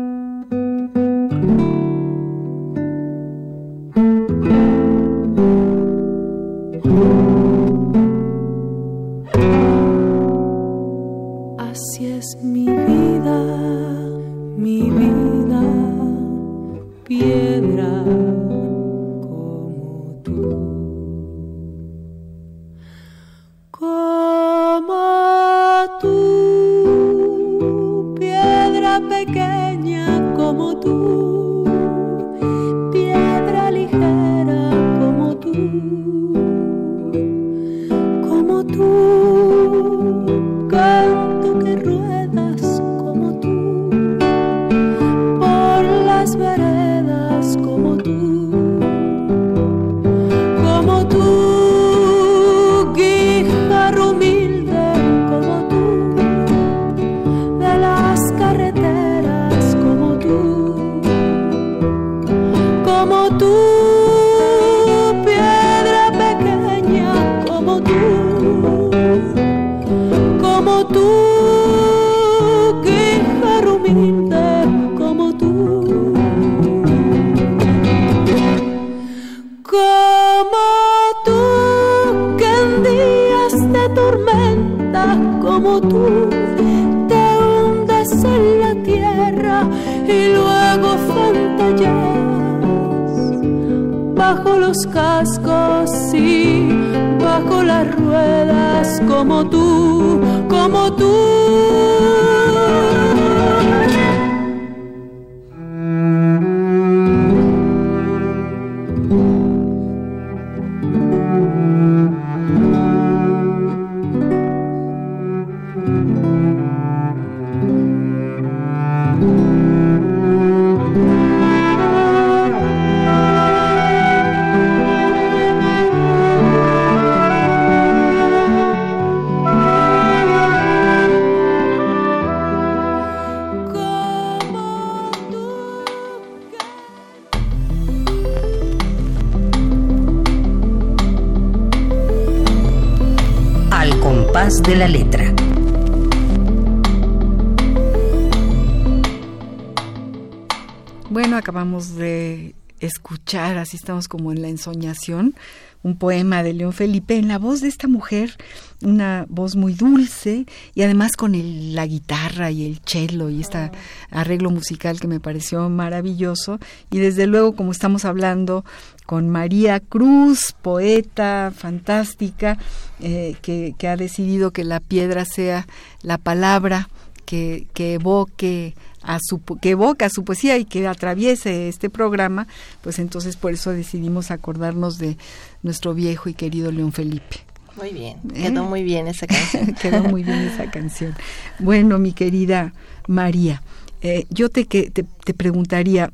[153.74, 155.34] Estamos como en la ensoñación,
[155.82, 158.36] un poema de León Felipe en la voz de esta mujer,
[158.82, 161.32] una voz muy dulce y además con
[161.74, 163.70] la guitarra y el cello y este
[164.10, 166.58] arreglo musical que me pareció maravilloso.
[166.90, 168.64] Y desde luego, como estamos hablando
[169.04, 172.56] con María Cruz, poeta fantástica,
[173.00, 175.66] eh, que, ha decidido que la piedra sea
[176.02, 176.88] la palabra
[177.24, 182.46] que, que evoque a su que evoca su poesía y que atraviese este programa,
[182.82, 185.16] pues entonces por eso decidimos acordarnos de
[185.62, 187.44] nuestro viejo y querido León Felipe.
[187.76, 188.44] Muy bien, ¿Eh?
[188.44, 189.74] quedó muy bien esa canción.
[189.82, 191.14] quedó muy bien esa canción.
[191.58, 192.72] Bueno, mi querida
[193.08, 193.62] María,
[194.00, 196.10] eh, yo te, que, te, te preguntaría,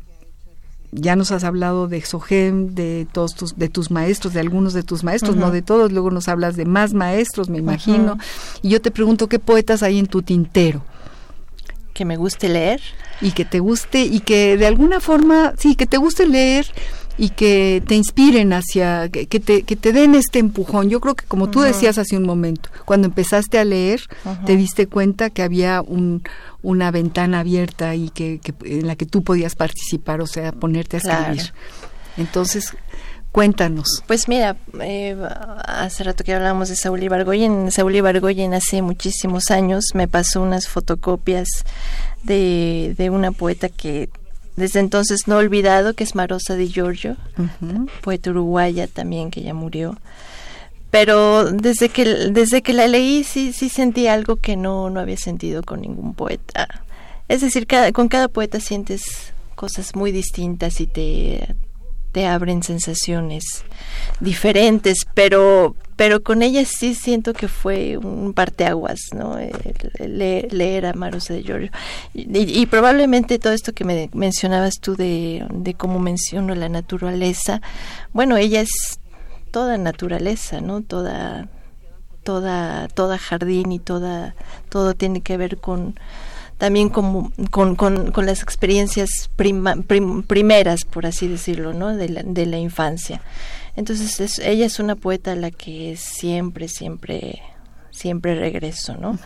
[0.92, 4.82] ya nos has hablado de Exogem, de todos tus, de tus maestros, de algunos de
[4.82, 8.18] tus maestros, no de todos, luego nos hablas de más maestros, me imagino.
[8.62, 10.82] Y yo te pregunto, ¿qué poetas hay en tu tintero?
[11.92, 12.80] Que me guste leer.
[13.20, 16.66] Y que te guste, y que de alguna forma, sí, que te guste leer
[17.20, 20.88] y que te inspiren hacia, que, te, que te den este empujón.
[20.88, 24.00] Yo creo que como tú decías hace un momento, cuando empezaste a leer,
[24.46, 26.22] te diste cuenta que había un,
[26.62, 31.00] una ventana abierta y que, en la que tú podías participar, o sea, ponerte a
[31.00, 31.52] escribir.
[32.16, 32.74] Entonces,
[33.32, 34.02] Cuéntanos.
[34.06, 35.16] Pues mira, eh,
[35.64, 37.70] hace rato que hablábamos de Saúl Ibargoyen.
[37.70, 41.48] Saúl Ibargoyen hace muchísimos años me pasó unas fotocopias
[42.24, 44.08] de, de una poeta que
[44.56, 47.16] desde entonces no he olvidado, que es Marosa de Giorgio,
[48.02, 49.96] poeta uruguaya también que ya murió.
[50.90, 55.16] Pero desde que, desde que la leí sí, sí sentí algo que no, no había
[55.16, 56.68] sentido con ningún poeta.
[57.28, 61.54] Es decir, cada, con cada poeta sientes cosas muy distintas y te,
[62.12, 63.64] te abren sensaciones
[64.20, 69.36] diferentes, pero pero con ella sí siento que fue un parteaguas, ¿no?
[69.98, 71.70] leer, a Marosa de Giorgio.
[72.14, 77.60] Y, probablemente todo esto que me mencionabas tú de, de cómo menciono la naturaleza,
[78.14, 78.98] bueno, ella es
[79.50, 80.80] toda naturaleza, ¿no?
[80.80, 81.48] Toda,
[82.22, 84.34] toda, toda jardín y toda,
[84.70, 86.00] todo tiene que ver con
[86.60, 91.96] también con, con, con, las experiencias primeras, por así decirlo, ¿no?
[91.96, 93.22] de, la, de la infancia.
[93.76, 97.40] Entonces ella es una poeta a la que siempre, siempre,
[97.90, 99.18] siempre regreso, ¿no?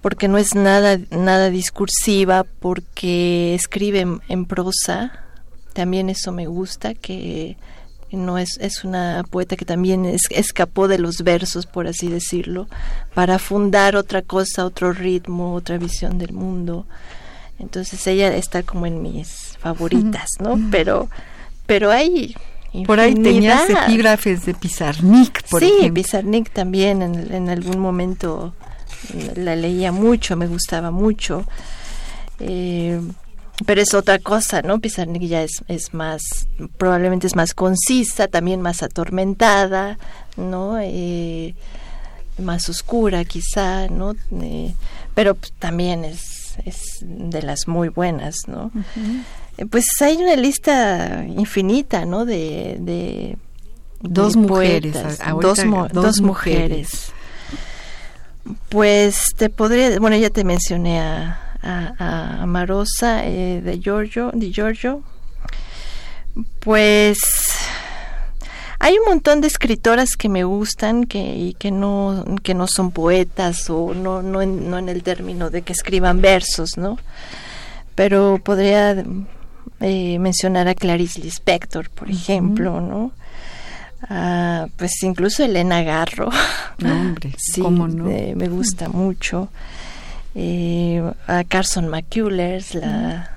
[0.00, 5.24] Porque no es nada, nada discursiva, porque escribe en, prosa,
[5.72, 7.56] también eso me gusta, que
[8.16, 12.68] no es, es una poeta que también escapó de los versos, por así decirlo,
[13.14, 16.86] para fundar otra cosa, otro ritmo, otra visión del mundo.
[17.58, 20.58] Entonces ella está como en mis favoritas, ¿no?
[20.70, 21.08] Pero,
[21.66, 22.34] pero hay
[22.84, 25.94] por ahí tenías epígrafes de Pizarnik, por sí, ejemplo.
[25.94, 28.54] Pizarnik también en, algún momento
[29.36, 31.46] la leía mucho, me gustaba mucho.
[32.40, 33.00] Eh,
[33.64, 34.80] pero es otra cosa, ¿no?
[34.80, 36.22] Pizarnik ya es, es más,
[36.76, 39.98] probablemente es más concisa, también más atormentada,
[40.36, 40.78] ¿no?
[40.78, 41.54] Eh,
[42.38, 44.14] más oscura quizá, ¿no?
[44.42, 44.74] Eh,
[45.14, 48.70] pero pues, también es, es de las muy buenas, ¿no?
[49.70, 52.26] Pues hay una lista infinita, ¿no?
[52.26, 53.38] De,
[54.02, 54.94] dos mujeres,
[55.40, 57.12] dos, mujeres.
[58.68, 65.02] Pues te podría, bueno, ya te mencioné a, a, Marosa eh, de Giorgio, de Giorgio.
[66.60, 67.18] Pues
[68.78, 72.90] Hay un montón de escritoras que me gustan que, y que no, que no son
[72.90, 76.98] poetas o no, no, en, no en el término de que escriban versos, ¿no?
[77.94, 79.02] Pero podría
[79.80, 83.12] eh, mencionar a Clarice Lispector, por ejemplo, ¿no?
[84.08, 86.28] Ah, pues incluso Elena Garro.
[86.84, 89.48] hombre, sí, me gusta mucho.
[90.38, 93.30] Eh, a Carson McCullers, la,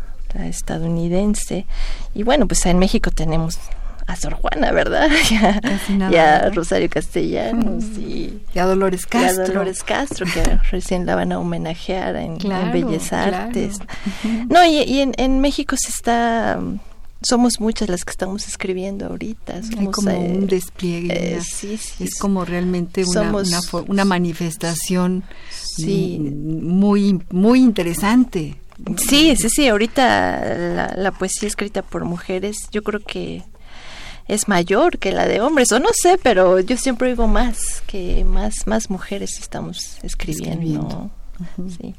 [0.46, 1.66] estadounidense.
[2.14, 3.58] Y bueno, pues en México tenemos
[4.06, 5.08] a Sor Juana, ¿verdad?
[6.12, 9.44] y a Rosario Castellanos y, a Dolores Castro.
[9.44, 13.80] Y a Dolores Castro, que recién la van a homenajear en, Bellas Artes.
[14.50, 16.60] No, y, en, en, México se está
[17.22, 19.62] somos muchas las que estamos escribiendo ahorita.
[19.78, 21.38] Hay como un despliegue.
[21.38, 23.32] Eh, sí, sí, es como realmente una,
[23.88, 25.24] una, manifestación
[25.78, 28.56] muy, muy interesante.
[28.98, 29.68] Sí, sí, sí.
[29.68, 33.44] Ahorita la, la, poesía escrita por mujeres, yo creo que
[34.30, 38.24] es mayor que la de hombres, o no sé, pero yo siempre digo más, que
[38.24, 41.12] más, más mujeres estamos escribiendo.
[41.78, 41.96] sí.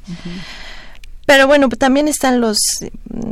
[1.31, 2.57] Pero bueno, también están los,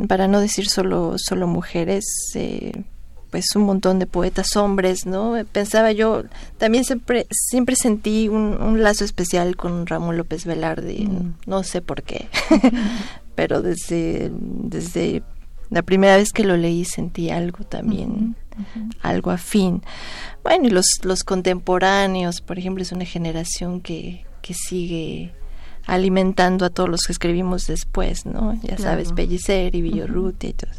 [0.08, 2.72] para no decir solo, solo mujeres, eh,
[3.28, 5.34] pues un montón de poetas hombres, ¿no?
[5.52, 6.22] Pensaba yo,
[6.56, 11.34] también siempre, siempre sentí un, lazo especial con Ramón López Velarde, mm.
[11.44, 12.30] no sé por qué,
[13.34, 15.22] pero desde, desde
[15.68, 18.34] la primera vez que lo leí sentí algo también,
[19.02, 19.82] algo afín.
[20.42, 25.34] Bueno, y los, los contemporáneos, por ejemplo, es una generación que, que sigue
[25.90, 28.58] alimentando a todos los que escribimos después, ¿no?
[28.62, 30.70] Ya sabes, Pellicer y Villorrutia y todo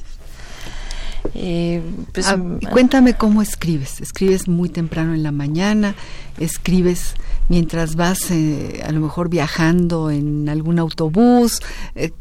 [1.36, 1.82] eh,
[2.14, 4.02] pues, ah, mm, cuéntame cómo escribes.
[4.02, 5.96] ¿Escribes muy temprano en la mañana?
[6.40, 7.14] ¿Escribes
[7.48, 11.60] mientras vas eh, a lo mejor viajando en algún autobús?
[11.96, 12.12] Eh,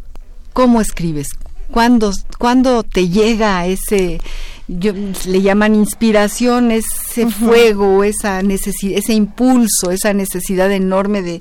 [0.53, 1.29] ¿Cómo escribes?
[1.71, 4.21] ¿Cuándo, ¿Cuándo te llega ese,
[4.67, 4.93] yo,
[5.27, 11.41] le llaman inspiración, ese fuego, esa necesidad, ese impulso, esa necesidad enorme de,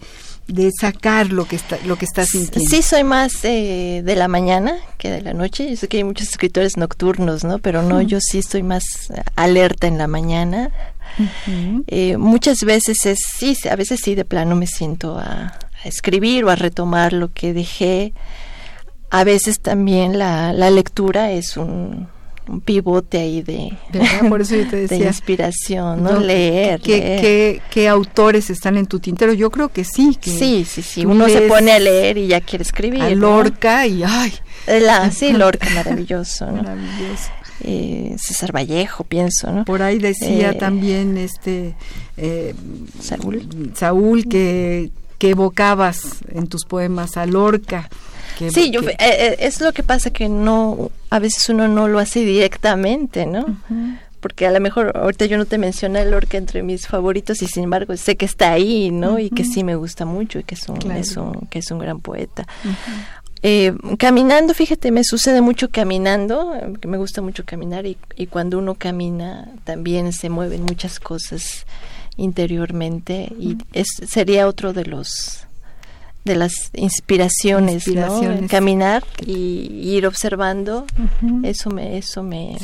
[0.50, 2.70] de sacar lo que está lo que estás sintiendo.
[2.70, 5.70] Sí, soy más eh, de la mañana que de la noche.
[5.70, 7.60] Yo sé que hay muchos escritores nocturnos, ¿no?
[7.60, 8.84] Pero no, yo sí estoy más
[9.36, 10.72] alerta en la mañana.
[11.88, 16.50] Eh, muchas veces es sí, a veces sí de plano me siento a, escribir o
[16.50, 18.14] a retomar lo que dejé.
[19.12, 22.08] A veces también la, la lectura es un
[22.50, 23.78] un pivote ahí de,
[24.28, 26.20] Por eso yo te decía, inspiración, ¿no?
[26.20, 29.34] leer, ¿qué, Qué, autores están en tu tintero?
[29.34, 30.18] Yo creo que sí.
[30.20, 31.06] Que sí, sí, sí.
[31.06, 33.02] Uno se pone a leer y ya quiere escribir.
[33.02, 34.34] A Lorca y ¡ay!
[34.68, 36.48] La, sí, Lorca, maravilloso.
[36.48, 36.64] ¿no?
[36.64, 37.30] Maravilloso.
[37.62, 39.66] Eh, César Vallejo, pienso, ¿no?
[39.66, 41.76] Por ahí decía eh, también este
[42.16, 42.56] eh,
[43.02, 47.90] Saúl, Saúl que, que evocabas en tus poemas a Lorca
[48.38, 52.00] sí, yo, eh, eh, es lo que pasa que no, a veces uno no lo
[52.00, 53.58] hace directamente, ¿no?
[54.20, 57.48] Porque a lo mejor ahorita yo no te mencioné el Lorca entre mis favoritos y
[57.48, 59.20] sin embargo sé que está ahí, ¿no?
[59.20, 60.78] Y que sí me gusta mucho y que es un,
[61.50, 62.46] que es un gran poeta.
[63.42, 68.58] Eh, caminando, fíjate, me sucede mucho caminando, que me gusta mucho caminar y, y cuando
[68.60, 71.66] uno camina también se mueven muchas cosas
[72.20, 75.48] interiormente y es, sería otro de los
[76.26, 77.86] de las inspiraciones,
[78.50, 80.86] caminar y, ir observando,
[81.44, 82.58] eso me, eso me,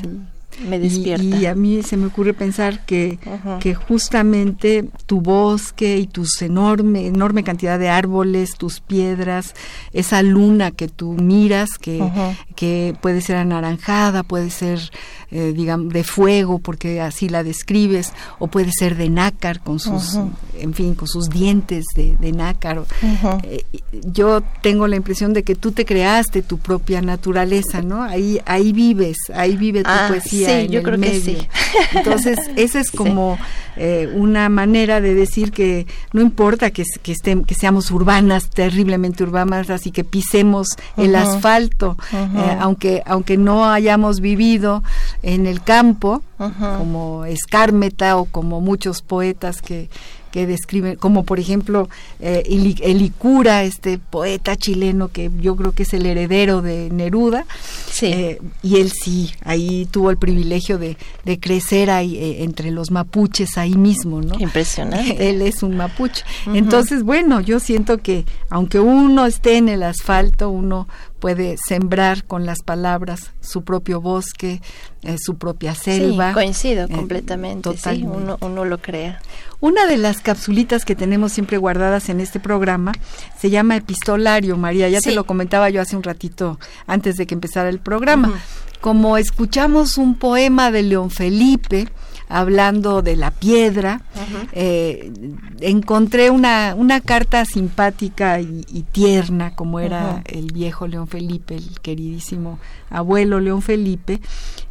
[0.67, 1.23] me despierta.
[1.23, 3.19] Y, a mí se me ocurre pensar que,
[3.59, 9.53] que justamente tu bosque y tus enorme, enorme cantidad de árboles, tus piedras,
[9.93, 12.03] esa luna que tú miras, que,
[12.55, 14.79] que puede ser anaranjada, puede ser
[15.31, 20.17] eh, digamos, de fuego, porque así la describes, o puede ser de nácar, con sus,
[20.57, 22.83] en fin, con sus dientes de, nácar.
[23.43, 23.65] Eh,
[24.05, 28.03] yo tengo la impresión de que tú te creaste tu propia naturaleza, ¿no?
[28.03, 30.44] Ahí, ahí vives, ahí vive tu ah, poesía.
[30.44, 31.37] Sí, yo creo que sí.
[31.93, 33.37] Entonces, esa es como
[33.75, 39.23] eh, una manera de decir que no importa que, que, estén, que seamos urbanas, terriblemente
[39.23, 41.97] urbanas, así que pisemos el asfalto,
[42.59, 44.83] aunque, aunque no hayamos vivido
[45.23, 49.89] en el campo, como Escármeta o como muchos poetas que,
[50.35, 51.87] que describen, como por ejemplo
[52.19, 52.43] eh,
[52.81, 57.45] Elicura, este poeta chileno que yo creo que es el heredero de Neruda,
[58.01, 62.91] eh, y él sí, ahí tuvo el privilegio de, de crecer ahí eh, entre los
[62.91, 64.35] mapuches ahí mismo, ¿no?
[64.37, 65.29] Impresionante.
[65.29, 66.25] él es un mapuche.
[66.47, 70.89] Entonces, bueno, yo siento que aunque uno esté en el asfalto, uno
[71.25, 74.61] puede sembrar con las palabras su propio bosque,
[75.01, 76.27] eh, su propia selva.
[76.27, 79.19] Sí, coincido eh, completamente, sí, uno, uno lo crea.
[79.59, 82.91] Una de las capsulitas que tenemos siempre guardadas en este programa
[83.39, 87.33] se llama epistolario, María, ya te lo comentaba yo hace un ratito antes de que
[87.33, 88.39] empezara el programa.
[88.79, 91.87] Como escuchamos un poema de León Felipe,
[92.27, 94.01] hablando de la piedra,
[94.51, 95.11] eh,
[95.61, 102.59] encontré una, una carta simpática y, tierna, como era el viejo León Felipe, el queridísimo
[102.89, 104.21] abuelo León Felipe.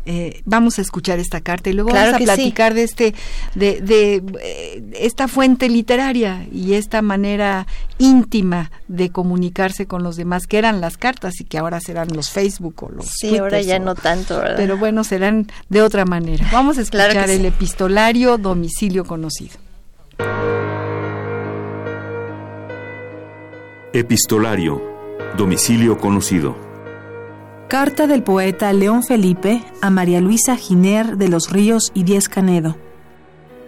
[0.07, 3.15] Eh, vamos a escuchar esta carta y luego vamos a platicar de este
[3.55, 10.47] de, de eh, esta fuente literaria y esta manera íntima de comunicarse con los demás
[10.47, 13.79] que eran las cartas y que ahora serán los Facebook o los sí ahora ya
[13.79, 14.57] no tanto ¿verdad?
[14.57, 16.47] pero bueno serán de otra manera.
[16.53, 19.57] Vamos a escuchar el epistolario domicilio conocido.
[23.93, 24.83] Epistolario
[25.37, 26.74] domicilio conocido
[27.69, 32.77] Carta del poeta León Felipe a María Luisa Giner de los Ríos y Diez Canedo.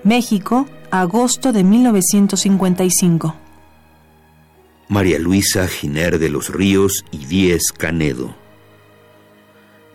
[0.04, 3.34] México, agosto de 1955.
[4.88, 8.36] María Luisa Giner de los Ríos y Diez Canedo.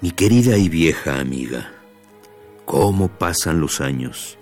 [0.01, 1.71] Mi querida y vieja amiga,
[2.65, 4.39] ¿cómo pasan los años?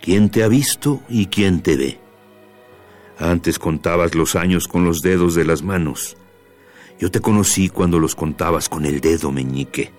[0.00, 1.98] ¿Quién te ha visto y quién te ve?
[3.18, 6.16] Antes contabas los años con los dedos de las manos
[7.00, 9.90] yo te conocí cuando los contabas con el dedo meñique.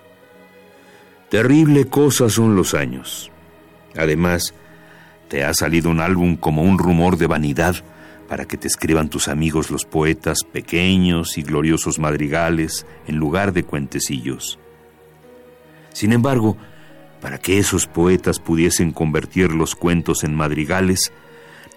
[1.29, 3.31] Terrible cosa son los años.
[3.97, 4.53] Además,
[5.27, 7.75] te ha salido un álbum como un rumor de vanidad
[8.29, 13.63] para que te escriban tus amigos los poetas pequeños y gloriosos madrigales en lugar de
[13.63, 14.59] cuentecillos.
[15.93, 16.55] Sin embargo,
[17.19, 21.11] para que esos poetas pudiesen convertir los cuentos en madrigales,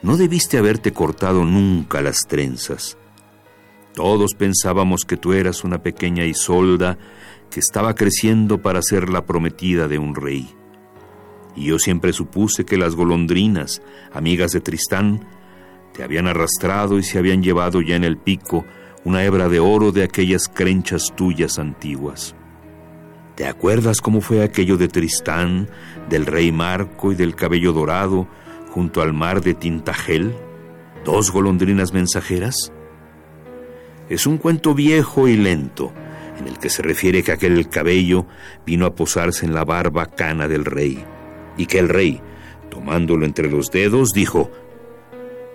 [0.03, 2.99] no debiste haberte cortado nunca las trenzas
[3.95, 6.99] todos pensábamos que tú eras una pequeña Isolda
[7.51, 10.53] que estaba creciendo para ser la prometida de un rey.
[11.55, 13.81] Y yo siempre supuse que las golondrinas,
[14.13, 15.25] amigas de Tristán,
[15.93, 18.65] te habían arrastrado y se habían llevado ya en el pico
[19.05, 22.35] una hebra de oro de aquellas crenchas tuyas antiguas.
[23.37, 25.69] ¿Te acuerdas cómo fue aquello de Tristán,
[26.09, 28.27] del rey Marco y del cabello dorado
[28.71, 30.35] junto al mar de Tintagel?
[31.05, 32.73] ¿Dos golondrinas mensajeras?
[34.09, 35.93] Es un cuento viejo y lento,
[36.39, 38.27] en el que se refiere que aquel cabello
[38.67, 41.03] vino a posarse en la barba cana del rey,
[41.57, 42.21] y que el rey,
[42.71, 44.51] tomándolo entre los dedos, dijo,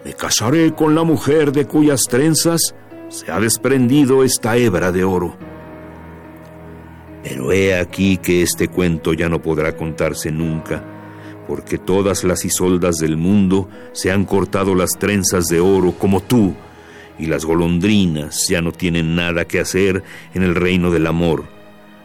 [0.04, 2.74] Me casaré con la mujer de cuyas trenzas
[3.10, 5.38] se ha desprendido esta hebra de oro.
[7.24, 10.84] Pero he aquí que este cuento ya no podrá contarse nunca,
[11.48, 16.56] porque todas las isoldas del mundo se han cortado las trenzas de oro como tú,
[17.20, 20.04] y las golondrinas ya no tienen nada que hacer
[20.34, 21.46] en el reino del amor,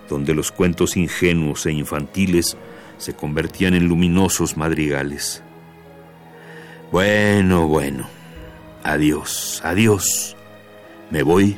[0.08, 2.56] donde los cuentos ingenuos e infantiles
[2.98, 5.42] se convertían en luminosos madrigales.
[6.90, 8.08] Bueno, bueno,
[8.82, 10.36] adiós, adiós.
[11.10, 11.56] Me voy,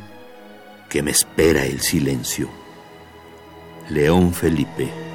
[0.88, 2.48] que me espera el silencio.
[3.88, 5.05] León Felipe.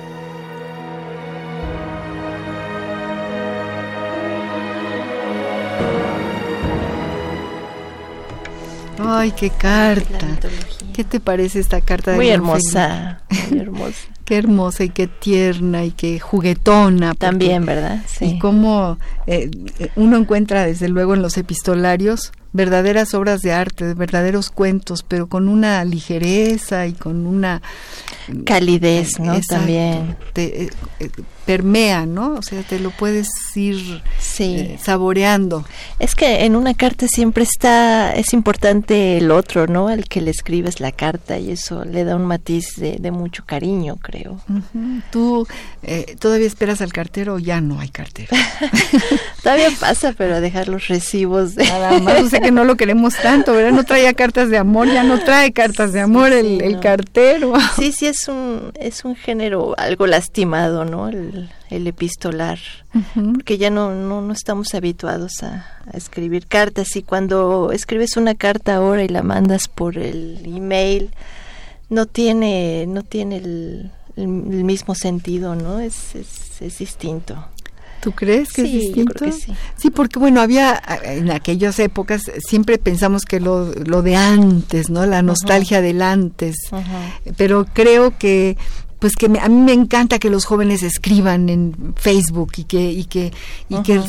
[9.22, 10.40] Ay, qué carta.
[10.94, 12.16] ¿Qué te parece esta carta?
[12.16, 14.00] Muy hermosa, muy hermosa.
[14.26, 17.14] qué hermosa y qué tierna y qué juguetona.
[17.14, 18.04] También, ¿verdad?
[18.08, 18.26] Sí.
[18.26, 18.98] Y cómo
[19.28, 19.52] eh,
[19.96, 25.48] uno encuentra desde luego en los epistolarios verdaderas obras de arte, verdaderos cuentos, pero con
[25.48, 27.62] una ligereza y con una
[28.46, 29.40] calidez, ¿no?
[29.48, 30.18] También.
[30.34, 30.70] Te, eh,
[31.00, 31.10] eh,
[31.52, 32.36] permea, ¿no?
[32.36, 34.02] O sea, te lo puedes ir
[34.40, 35.66] eh, saboreando.
[36.00, 39.90] Es que en una carta siempre está, es importante el otro, ¿no?
[39.90, 43.98] Al que le escribes la carta y eso le da un matiz de, mucho cariño,
[43.98, 44.40] creo.
[45.12, 45.46] ¿Tú
[46.20, 48.30] todavía esperas al cartero o ya no hay cartero?
[49.44, 51.56] todavía pasa, pero a dejar los recibos.
[51.56, 51.66] De...
[51.66, 53.74] Nada más, o sea que no lo queremos tanto, ¿verdad?
[53.74, 57.52] No traía cartas de amor, ya no trae cartas de amor el, el cartero.
[57.78, 61.10] Sí, sí, es un, es un género algo lastimado, ¿no?
[61.10, 62.60] El, epistolar,
[63.34, 69.04] porque ya no, no, estamos habituados a, escribir cartas y cuando escribes una carta ahora
[69.04, 71.12] y la mandas por el email,
[71.90, 75.80] no tiene, no tiene el, mismo sentido, ¿no?
[75.80, 77.46] Es, es, es distinto.
[78.02, 79.32] ¿Tú crees que es distinto?
[79.32, 79.54] sí.
[79.78, 79.92] sí.
[79.92, 85.06] porque bueno, había en aquellas épocas siempre pensamos que lo, lo de antes, ¿no?
[85.06, 86.56] La nostalgia del antes.
[87.38, 88.58] Pero creo que
[89.02, 93.06] pues que a mí me encanta que los jóvenes escriban en Facebook y que y
[93.06, 93.34] que
[93.68, 94.00] y que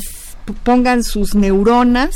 [0.63, 2.15] pongan sus neuronas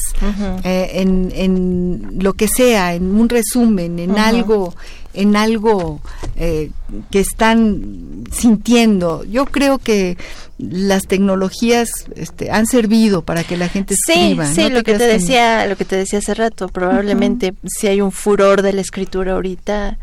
[0.64, 4.76] eh, en, en, lo que sea, en un resumen, en algo,
[5.14, 6.02] en algo
[6.36, 6.70] eh,
[7.10, 9.24] que están sintiendo.
[9.24, 10.18] Yo creo que
[10.60, 14.46] las tecnologías este, han servido para que la gente escriba.
[14.46, 18.12] Sí, lo que te decía, lo que te decía hace rato, probablemente si hay un
[18.12, 19.98] furor de la escritura ahorita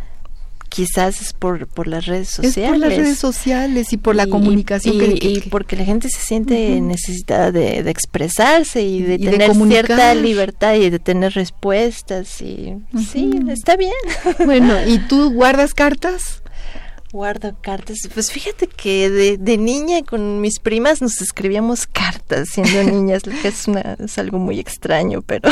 [0.75, 2.57] quizás es por, por las redes sociales.
[2.57, 4.97] Es por las redes sociales y por la comunicación.
[5.01, 10.13] Y, y, porque la gente se siente necesitada de, de, expresarse y de tener cierta
[10.17, 12.43] libertad y de tener respuestas.
[12.43, 12.75] Y
[13.13, 13.93] sí, está bien.
[14.45, 16.43] Bueno, ¿y tú guardas cartas?
[17.13, 17.99] Guardo cartas.
[18.13, 23.69] Pues fíjate que de, de, niña con mis primas nos escribíamos cartas siendo niñas, es,
[23.69, 25.49] una, es algo muy extraño, pero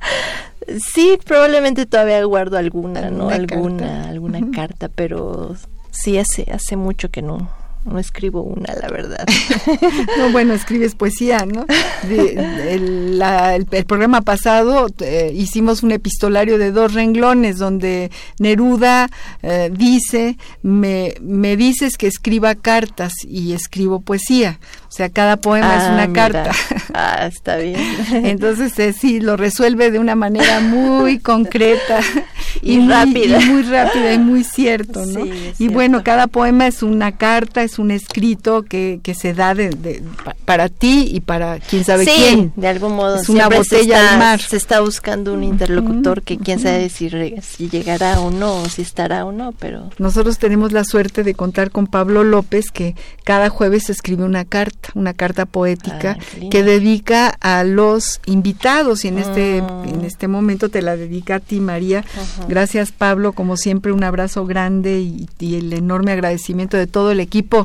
[0.78, 3.28] sí, probablemente todavía guardo alguna, ¿no?
[3.28, 5.54] Alguna, alguna carta, pero
[5.90, 7.50] sí hace, hace mucho que no,
[7.84, 9.26] no escribo una, la verdad.
[10.18, 11.64] no, bueno, escribes poesía, ¿no?
[12.08, 18.10] De, el, la, el, el, programa pasado eh, hicimos un epistolario de dos renglones donde
[18.38, 19.08] Neruda
[19.42, 24.58] eh, dice, me, me dices que escriba cartas y escribo poesía.
[24.90, 26.30] O sea, cada poema ah, es una mira.
[26.30, 26.52] carta.
[26.92, 27.80] Ah, está bien.
[28.26, 32.00] Entonces, eh, sí, lo resuelve de una manera muy concreta
[32.62, 33.40] y, muy, rápida.
[33.40, 35.22] Y muy rápida y muy cierto, ¿no?
[35.22, 35.74] Sí, y cierto.
[35.74, 40.02] bueno, cada poema es una carta, es un escrito que, que se da de, de,
[40.44, 42.52] para ti y para quién sabe sí, quién.
[42.56, 43.16] de algún modo.
[43.16, 44.40] Es una botella se está, al mar.
[44.40, 46.64] Se está buscando un interlocutor uh -huh, que quién uh -huh.
[46.64, 47.10] sabe si,
[47.42, 49.90] si llegará o no, o si estará o no, pero...
[49.98, 52.94] Nosotros tenemos la suerte de contar con Pablo López, que
[53.24, 56.18] cada jueves escribe una carta, una carta poética
[56.50, 59.88] que dedica a los invitados y en este mm.
[59.88, 62.04] en este momento te la dedica a ti María.
[62.48, 67.20] Gracias Pablo, como siempre un abrazo grande y, y, el enorme agradecimiento de todo el
[67.20, 67.59] equipo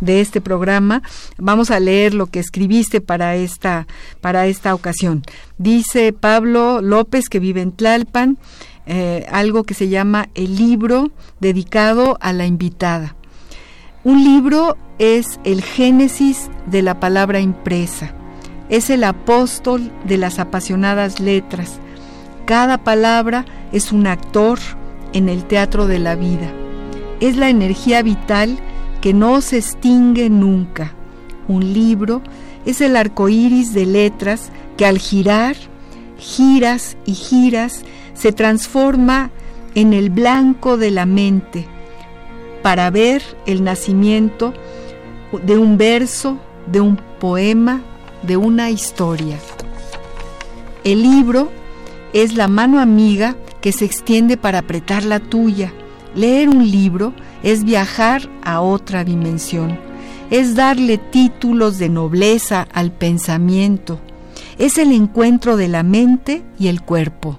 [0.00, 1.02] de este programa.
[1.38, 3.86] Vamos a leer lo que escribiste para esta
[4.20, 5.22] para esta ocasión.
[5.58, 8.38] Dice Pablo López que vive en Tlalpan,
[8.86, 13.14] eh, algo que se llama el libro dedicado a la invitada.
[14.02, 18.14] Un libro es el génesis de la palabra impresa,
[18.70, 21.78] es el apóstol de las apasionadas letras.
[22.46, 24.58] Cada palabra es un actor
[25.12, 26.50] en el teatro de la vida.
[27.20, 28.58] Es la energía vital
[29.00, 30.92] que no se extingue nunca.
[31.48, 32.22] Un libro
[32.66, 35.56] es el arco iris de letras que al girar,
[36.18, 37.82] giras y giras,
[38.14, 39.30] se transforma
[39.74, 41.66] en el blanco de la mente
[42.62, 44.52] para ver el nacimiento
[45.44, 46.38] de un verso,
[46.70, 47.82] de un poema,
[48.22, 49.38] de una historia.
[50.84, 51.50] El libro
[52.12, 55.72] es la mano amiga que se extiende para apretar la tuya.
[56.14, 57.12] Leer un libro
[57.42, 59.78] es viajar a otra dimensión,
[60.30, 64.00] es darle títulos de nobleza al pensamiento,
[64.58, 67.38] es el encuentro de la mente y el cuerpo.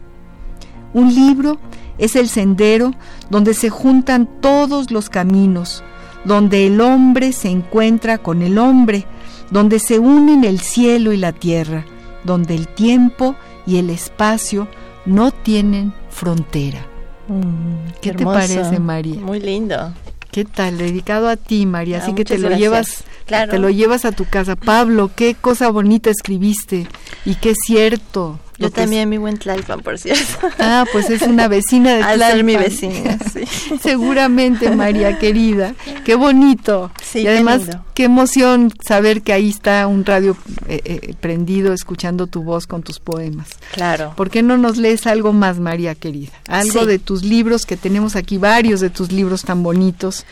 [0.94, 1.60] Un libro
[1.98, 2.94] es el sendero
[3.30, 5.84] donde se juntan todos los caminos,
[6.26, 9.06] donde el hombre se encuentra con el hombre,
[9.52, 11.86] donde se unen el cielo y la tierra,
[12.24, 13.36] donde el tiempo
[13.66, 14.68] y el espacio
[15.06, 16.91] no tienen frontera.
[17.32, 19.20] Mm, ¿Qué, qué te parece, María?
[19.22, 19.94] Muy lindo.
[20.32, 20.78] ¿Qué tal?
[20.78, 21.98] Dedicado a ti, María.
[21.98, 22.60] Ah, Así que te lo gracias.
[22.60, 23.52] llevas, claro.
[23.52, 24.56] te lo llevas a tu casa.
[24.56, 26.88] Pablo, qué cosa bonita escribiste
[27.26, 28.40] y qué cierto.
[28.58, 30.48] Yo también vivo en Tlalpan, por cierto.
[30.60, 32.32] Ah, pues es una vecina de Al Tlalpan.
[32.38, 33.42] ser mi vecina, sí.
[33.82, 35.74] Seguramente, María querida.
[36.06, 36.92] Qué bonito.
[37.12, 40.38] Sí, y además, qué, emoción saber que ahí está un radio
[40.68, 43.50] eh, eh, prendido escuchando tu voz con tus poemas.
[43.74, 44.14] Claro.
[44.16, 46.32] ¿Por qué no nos lees algo más, María querida?
[46.48, 46.86] Algo Sí.
[46.88, 50.26] de tus libros, que tenemos aquí varios de tus libros tan bonitos.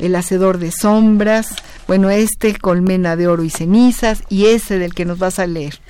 [0.00, 1.54] El Hacedor de Sombras,
[1.86, 5.80] bueno, este Colmena de Oro y Cenizas y ese del que nos vas a leer.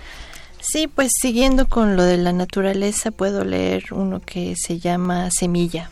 [0.61, 5.91] Sí, pues siguiendo con lo de la naturaleza, puedo leer uno que se llama Semilla.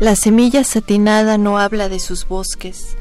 [0.00, 2.96] La semilla satinada no habla de sus bosques,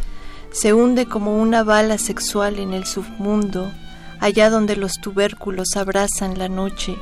[0.52, 3.72] se hunde como una bala sexual en el submundo,
[4.20, 6.98] allá donde los tubérculos abrazan la noche.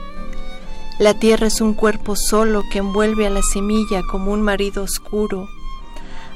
[1.00, 5.50] La tierra es un cuerpo solo que envuelve a la semilla como un marido oscuro.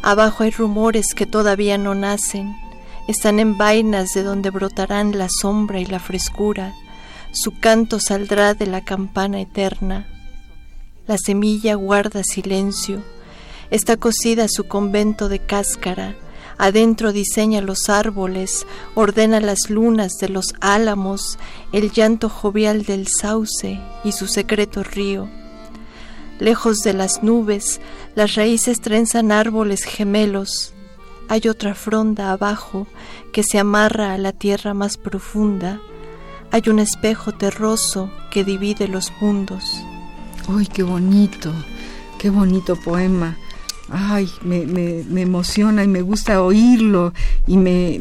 [0.01, 2.55] Abajo hay rumores que todavía no nacen,
[3.07, 6.73] están en vainas de donde brotarán la sombra y la frescura.
[7.31, 10.07] Su canto saldrá de la campana eterna.
[11.05, 13.03] La semilla guarda silencio.
[13.71, 16.15] Está cosida su convento de cáscara.
[16.57, 21.39] Adentro diseña los árboles, ordena las lunas de los álamos,
[21.71, 25.29] el llanto jovial del sauce y su secreto río.
[26.37, 27.79] Lejos de las nubes,
[28.13, 30.73] las raíces trenzan árboles gemelos.
[31.29, 32.87] Hay otra fronda abajo
[33.31, 35.79] que se amarra a la tierra más profunda.
[36.51, 39.81] Hay un espejo terroso que divide los mundos.
[40.49, 41.53] ¡Uy, qué bonito!
[42.19, 43.37] ¡Qué bonito poema!
[43.89, 47.13] Ay, me, me, emociona y me gusta oírlo
[47.47, 47.99] y me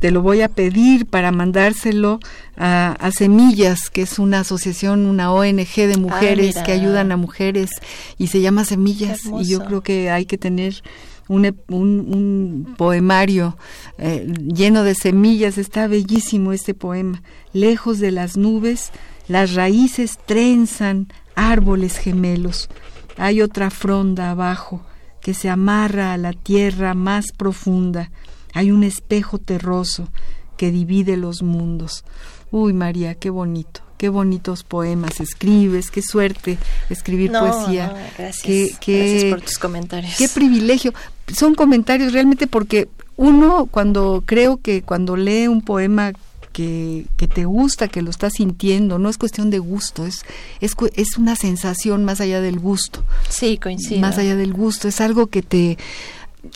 [0.00, 2.20] te lo voy a pedir para mandárselo
[2.56, 7.70] a, Semillas, que es una asociación, una ONG de ah, mujeres que ayudan a mujeres
[8.18, 9.20] y se llama Semillas.
[9.40, 10.82] Y yo creo que hay que tener
[11.28, 13.56] un, un, poemario
[13.98, 17.22] eh, lleno de semillas, está bellísimo este poema.
[17.52, 18.90] Lejos de las nubes,
[19.26, 22.68] las raíces trenzan árboles gemelos.
[23.16, 24.82] Hay otra fronda abajo
[25.20, 28.10] que se amarra a la tierra más profunda.
[28.52, 30.08] Hay un espejo terroso
[30.56, 32.04] que divide los mundos.
[32.50, 36.58] Uy, María, qué bonito, qué bonitos poemas escribes, qué suerte
[36.88, 37.94] escribir poesía.
[38.18, 40.16] gracias, gracias por tus comentarios.
[40.16, 40.92] Qué privilegio.
[41.32, 46.12] Son comentarios realmente porque uno cuando creo que cuando lee un poema
[46.52, 50.24] que, que, te gusta, que lo estás sintiendo, no es cuestión de gusto, es,
[50.60, 53.04] es, es una sensación más allá del gusto.
[53.28, 54.00] Sí, coincido.
[54.00, 55.78] Más allá del gusto, es algo que te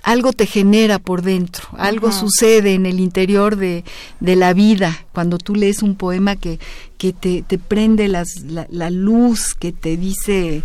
[0.03, 3.85] algo te genera por dentro, algo sucede en el interior de,
[4.21, 6.59] de, la vida cuando tú lees un poema que,
[6.97, 10.63] que te, te prende las, la, la, luz, que te dice,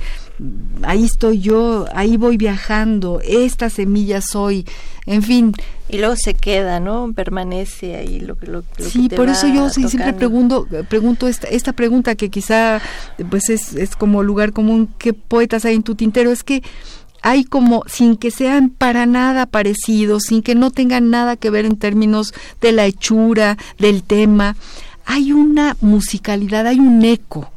[0.83, 4.65] ahí estoy yo, ahí voy viajando, esta semilla soy,
[5.05, 5.53] en fin.
[5.89, 7.11] Y luego se queda, ¿no?
[7.13, 12.29] Permanece ahí lo, lo, Sí, por eso yo siempre pregunto, pregunto esta, esta pregunta que
[12.29, 12.79] quizá
[13.29, 16.31] pues es, es como lugar común, ¿qué poetas hay en tu tintero?
[16.31, 16.61] Es que
[17.21, 21.65] hay como, sin que sean para nada parecidos, sin que no tengan nada que ver
[21.65, 24.55] en términos de la hechura, del tema,
[25.05, 27.51] hay una musicalidad, hay un eco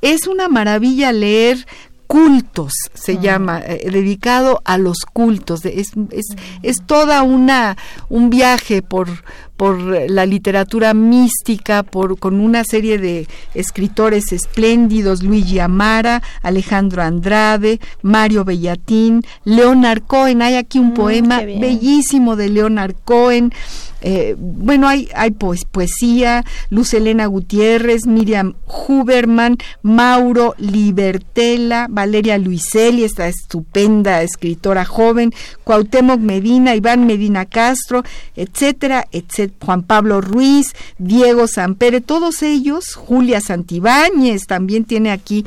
[0.00, 1.66] Es una maravilla leer
[2.12, 5.64] cultos, se llama, eh, dedicado a los cultos.
[5.64, 6.26] Es, es,
[6.62, 7.78] es, toda una
[8.10, 9.08] un viaje por,
[9.56, 9.78] por
[10.10, 18.44] la literatura mística, por, con una serie de escritores espléndidos, Luigi Amara, Alejandro Andrade, Mario
[18.44, 20.42] Bellatín, Leonard Cohen.
[20.42, 23.54] Hay aquí un mm, poema bellísimo de Leonard Cohen.
[24.02, 33.28] Eh, bueno, hay, hay poesía, Luz Elena Gutiérrez, Miriam Huberman, Mauro Libertela, Valeria Luiselli, esta
[33.28, 35.32] estupenda escritora joven,
[35.64, 38.02] Cuauhtémoc Medina, Iván Medina Castro,
[38.36, 45.44] etcétera, etcétera, Juan Pablo Ruiz, Diego Sampere, todos ellos, Julia Santibáñez también tiene aquí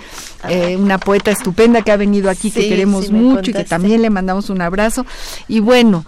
[0.47, 4.09] eh, una poeta estupenda que ha venido aquí, que queremos mucho y que también le
[4.09, 5.05] mandamos un abrazo.
[5.47, 6.05] Y bueno,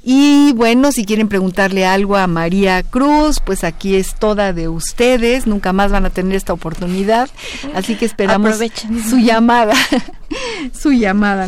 [0.05, 5.47] Y bueno, si quieren preguntarle algo a María Cruz, pues aquí es toda de ustedes,
[5.47, 7.29] nunca más van a tener esta oportunidad,
[7.73, 8.57] así que esperamos
[9.09, 9.73] su llamada,
[10.77, 11.47] su llamada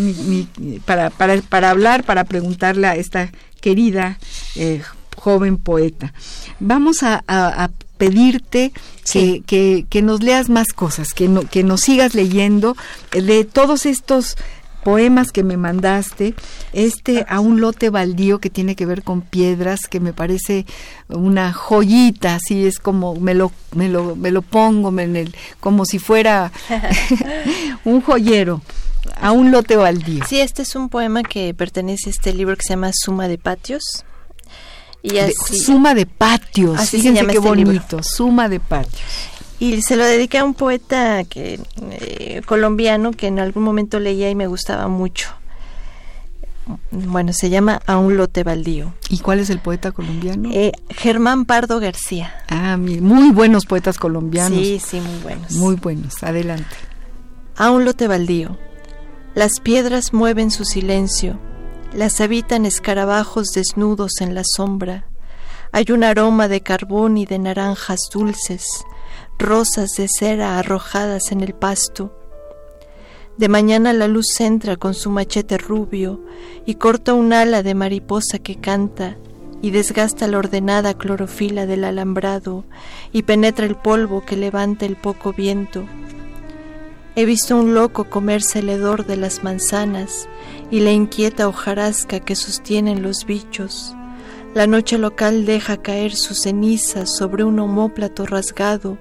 [0.86, 3.30] para, para, para hablar, para preguntarle a esta
[3.60, 4.20] querida
[4.56, 4.82] eh,
[5.18, 6.14] joven poeta.
[6.62, 8.74] Vamos a, pedirte
[9.10, 12.76] que, que, que, nos leas más cosas, que, no, que nos sigas leyendo
[13.12, 14.36] de todos estos
[14.86, 16.36] poemas que me mandaste,
[16.72, 20.68] este a un lote baldío que tiene que ver con piedras, que me parece
[21.10, 25.86] una joyita, así es como me lo, me lo, me lo pongo en el, como
[25.86, 26.52] si fuera
[27.84, 28.62] un joyero
[29.20, 30.24] a un lote baldío.
[30.28, 33.40] Sí, este es un poema que pertenece a este libro que se llama Suma de
[33.40, 34.06] Patios
[35.02, 37.66] Y así, suma de patios, Así se fíjense qué este libro.
[37.66, 39.02] bonito, suma de patios.
[39.60, 41.60] Y se lo dediqué a un poeta que
[41.92, 45.30] eh, colombiano que en algún momento leía y me gustaba mucho.
[46.90, 48.92] Bueno, se llama A un lote baldío.
[49.10, 50.50] ¿Y cuál es el poeta colombiano?
[50.52, 52.34] Eh, Germán Pardo García.
[52.50, 54.60] ah, muy buenos poetas colombianos.
[54.60, 55.52] Sí, sí, muy buenos.
[55.52, 56.76] Muy buenos, adelante.
[57.56, 58.58] A un lote baldío.
[59.36, 61.38] Las piedras mueven su silencio,
[61.94, 65.06] las habitan escarabajos desnudos en la sombra.
[65.72, 68.66] Hay un aroma de carbón y de naranjas dulces,
[69.38, 72.12] rosas de cera arrojadas en el pasto.
[73.38, 76.22] De mañana la luz entra con su machete rubio
[76.66, 79.18] y corta un ala de mariposa que canta
[79.62, 82.64] y desgasta la ordenada clorofila del alambrado
[83.12, 85.86] y penetra el polvo que levanta el poco viento.
[87.18, 90.28] He visto un loco comerse el hedor de las manzanas
[90.70, 93.96] y la inquieta hojarasca que sostienen los bichos.
[94.54, 98.98] La noche local deja caer sus cenizas sobre un homóplato rasgado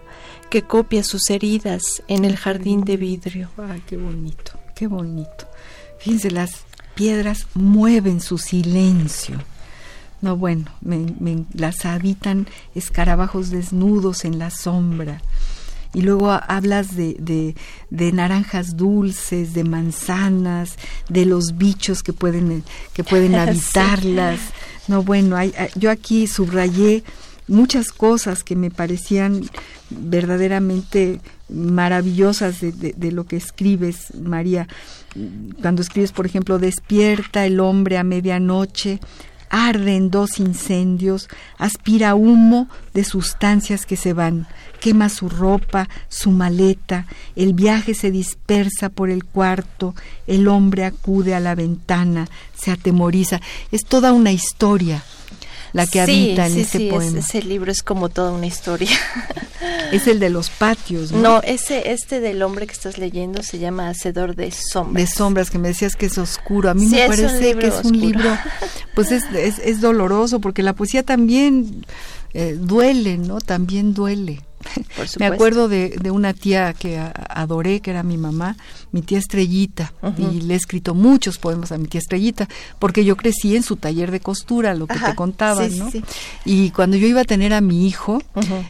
[0.51, 3.51] que copia sus heridas en el jardín de vidrio.
[3.59, 5.47] Ay, qué bonito, qué bonito.
[5.99, 6.65] Fíjense, las
[6.95, 9.39] piedras mueven su silencio.
[10.21, 15.21] No, bueno, me- me- las habitan escarabajos desnudos en la sombra.
[15.93, 17.55] Y luego ha- hablas de, de-
[17.91, 20.77] de naranjas dulces, de manzanas,
[21.09, 22.65] de los bichos que pueden,
[22.95, 23.37] que pueden Sí.
[23.39, 24.41] habitarlas.
[24.89, 27.05] No, bueno, hay- yo aquí subrayé
[27.49, 29.43] muchas cosas que me parecían
[29.91, 34.67] verdaderamente maravillosas de, de- lo que escribes, María.
[35.61, 38.99] Cuando escribes, por ejemplo, despierta el hombre a medianoche,
[39.51, 41.29] arde en dos incendios,
[41.59, 44.49] aspira humo de sustancias que se van,
[44.81, 49.95] quema su ropa, su maleta, el viaje se dispersa por el cuarto,
[50.27, 52.27] el hombre acude a la ventana,
[52.57, 53.41] se atemoriza.
[53.71, 55.05] Es toda una historia
[55.75, 57.19] la que Sí, habita en sí, ese sí, es- poema.
[57.19, 58.89] ese libro es como toda una historia.
[59.93, 61.19] Es el de los patios, ¿no?
[61.21, 64.95] No, ese, este del hombre que estás leyendo se llama Hacedor de Sombras.
[65.09, 66.69] de sombras que me decías que es oscuro.
[66.69, 68.29] A mí me parece que es un libro,
[68.95, 71.87] pues es, es, es doloroso porque la poesía también
[72.35, 73.41] eh, duele, ¿no?
[73.41, 74.43] También duele.
[74.97, 78.57] Por Me acuerdo de, de una tía que a- adoré, que era mi mamá,
[78.93, 82.49] mi tía Estrellita, y le he escrito muchos poemas a mi tía Estrellita,
[82.79, 85.91] porque yo crecí en su taller de costura, lo que Ajá, te contaba, sí, ¿no?
[85.91, 86.03] sí.
[86.45, 88.23] Y cuando yo iba a tener a mi hijo,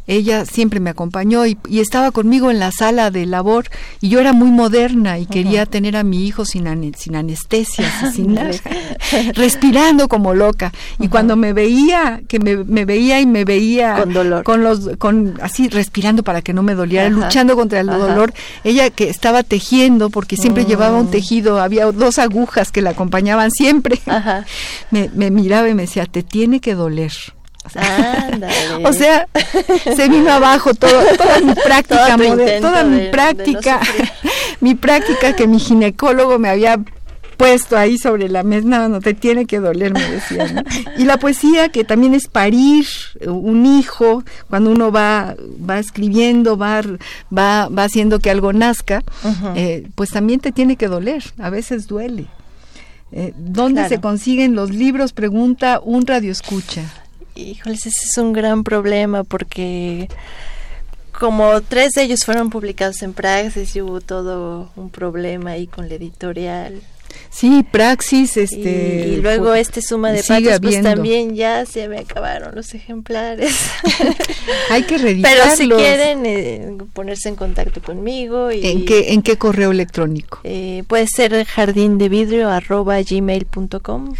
[0.06, 3.66] ella siempre me acompañó y, y estaba conmigo en la sala de labor
[4.00, 7.86] y yo era muy moderna y quería tener a mi hijo sin, ane- sin anestesia,
[7.88, 8.50] así, sin nada,
[9.34, 10.72] respirando como loca.
[10.98, 14.44] Y cuando me veía, que me, me veía y me veía Con dolor.
[14.44, 17.14] con los, con así respirando para que no me doliera, Ajá.
[17.14, 17.98] luchando contra el Ajá.
[17.98, 18.32] dolor,
[18.64, 20.66] ella que estaba tejiendo porque siempre Mm.
[20.66, 24.00] llevaba un tejido, había dos agujas que la acompañaban siempre.
[24.06, 24.44] Ajá.
[24.90, 27.12] Me, me miraba y me decía, te tiene que doler.
[28.84, 29.26] O sea,
[29.96, 32.60] se vino abajo todo, toda mi práctica, toda de- mi de
[33.06, 33.80] no práctica,
[34.60, 36.78] mi práctica que mi ginecólogo me había
[37.44, 40.50] puesto ahí sobre la mesa, no, no te tiene que doler, me decía.
[40.52, 40.62] ¿no?
[40.98, 42.86] Y la poesía, que también es parir
[43.26, 45.34] un hijo, cuando uno va,
[45.68, 46.80] va escribiendo, va,
[47.36, 49.02] va, va haciendo que algo nazca,
[49.54, 52.26] eh, pues también te tiene que doler, a veces duele.
[53.12, 53.88] Eh, ¿Dónde Claro.
[53.94, 55.12] se consiguen los libros?
[55.12, 56.82] Pregunta un radio escucha.
[57.34, 60.08] Híjoles, ese es un gran problema porque
[61.12, 65.88] como tres de ellos fueron publicados en Praxis y hubo todo un problema ahí con
[65.88, 66.80] la editorial.
[67.30, 69.06] Sí, Praxis, este...
[69.08, 73.54] y, y luego este suma de patos, pues también ya se me acabaron los ejemplares.
[74.70, 75.56] Hay que reeditarlos.
[75.56, 80.40] Pero si quieren eh, ponerse en contacto conmigo y ¿En qué, ¿En qué correo electrónico?
[80.44, 84.14] eh, puede ser jardín de vidrio arroba gmail.com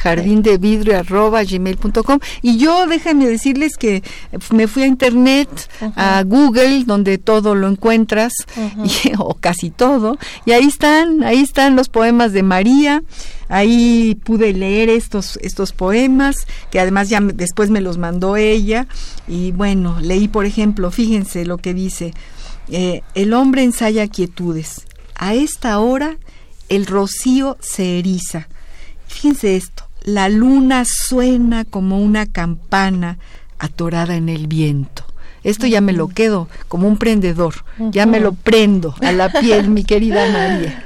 [1.48, 4.02] gmail.com y yo déjenme decirles que
[4.50, 5.48] me fui a internet
[5.96, 8.32] a Google donde todo lo encuentras
[9.04, 12.83] y- o casi todo y ahí están ahí están los poemas de María
[13.48, 16.36] ahí pude leer estos estos poemas
[16.70, 18.86] que además ya después me los mandó ella.
[19.28, 22.14] Y bueno leí por ejemplo fíjense lo que dice
[22.68, 24.86] eh, el hombre ensaya quietudes.
[25.16, 26.16] A esta hora
[26.68, 28.48] el rocío se eriza
[29.14, 33.18] Fíjense esto, la luna suena como una campana
[33.58, 35.04] atorada en el viento.
[35.44, 39.68] Esto ya me lo quedo como un prendedor, ya me lo prendo a la piel,
[39.68, 40.84] mi querida María.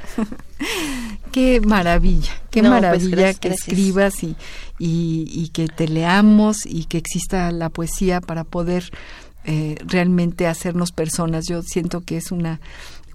[1.31, 3.67] Qué maravilla, qué No, pues, maravilla gracias, que gracias.
[3.67, 4.35] escribas y,
[4.79, 8.91] y, y que te leamos y que exista la poesía para poder
[9.45, 11.45] eh, realmente hacernos personas.
[11.47, 12.59] Yo siento que es una,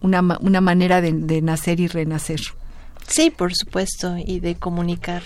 [0.00, 2.40] una, una manera de- de nacer y renacer.
[3.06, 5.22] Sí, por supuesto, y de comunicar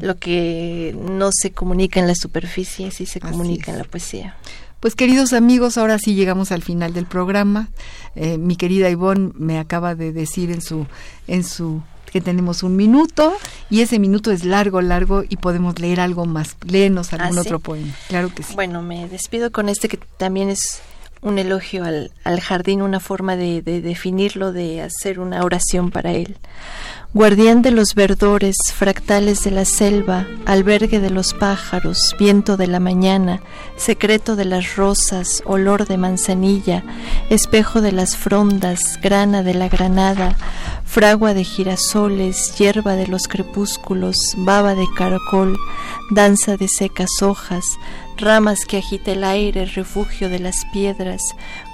[0.00, 4.36] lo que no se comunica en la superficie, sí se comunica en la poesía.
[4.80, 7.68] Pues queridos amigos, ahora sí llegamos al final del programa.
[8.14, 10.86] Eh, mi querida Ivonne me acaba de decir en su,
[11.26, 13.34] en su que tenemos un minuto
[13.68, 16.56] y ese minuto es largo, largo y podemos leer algo más.
[16.64, 17.92] Léenos algún ¿Ah, otro poema.
[18.08, 18.54] Claro que sí.
[18.54, 20.80] Bueno, me despido con este que también es
[21.22, 26.12] un elogio al, al jardín, una forma de, de, definirlo, de hacer una oración para
[26.12, 26.36] él.
[27.14, 32.78] Guardián de los verdores, fractales de la selva, albergue de los pájaros, viento de la
[32.78, 33.40] mañana,
[33.76, 36.84] secreto de las rosas, olor de manzanilla,
[37.30, 40.36] espejo de las frondas, grana de la granada,
[40.84, 45.56] fragua de girasoles, hierba de los crepúsculos, baba de caracol,
[46.10, 47.64] danza de secas hojas,
[48.18, 51.22] ramas que agita el aire, refugio de las piedras,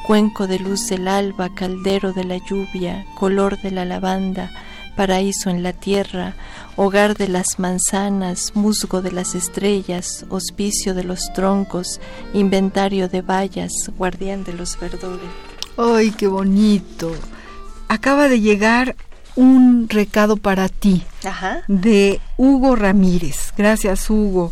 [0.07, 4.51] cuenco de luz del alba, caldero de la lluvia, color de la lavanda,
[4.97, 6.35] paraíso en la tierra,
[6.77, 12.01] hogar de las manzanas, musgo de las estrellas, hospicio de los troncos,
[12.35, 15.29] inventario de vallas, guardián de los verdores.
[15.77, 17.13] ¡Ay, qué bonito!
[17.89, 18.97] Acaba de llegar
[19.35, 21.03] un recado para ti
[21.69, 23.53] de Hugo Ramírez.
[23.57, 24.51] Gracias, Hugo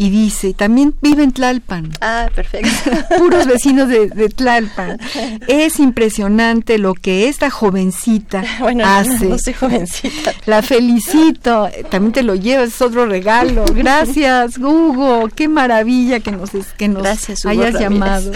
[0.00, 1.90] y dice, también vive en Tlalpan.
[2.00, 2.68] Ah, perfecto.
[3.18, 4.96] Puros vecinos de, Tlalpan.
[5.48, 8.44] Es impresionante lo que esta jovencita
[8.84, 9.26] hace.
[9.26, 10.32] No, soy jovencita.
[10.46, 11.68] La felicito.
[11.90, 13.64] También te lo llevas, es otro regalo.
[13.74, 15.28] Gracias, Hugo.
[15.34, 17.04] Qué maravilla que nos, que nos
[17.44, 18.30] hayas llamado.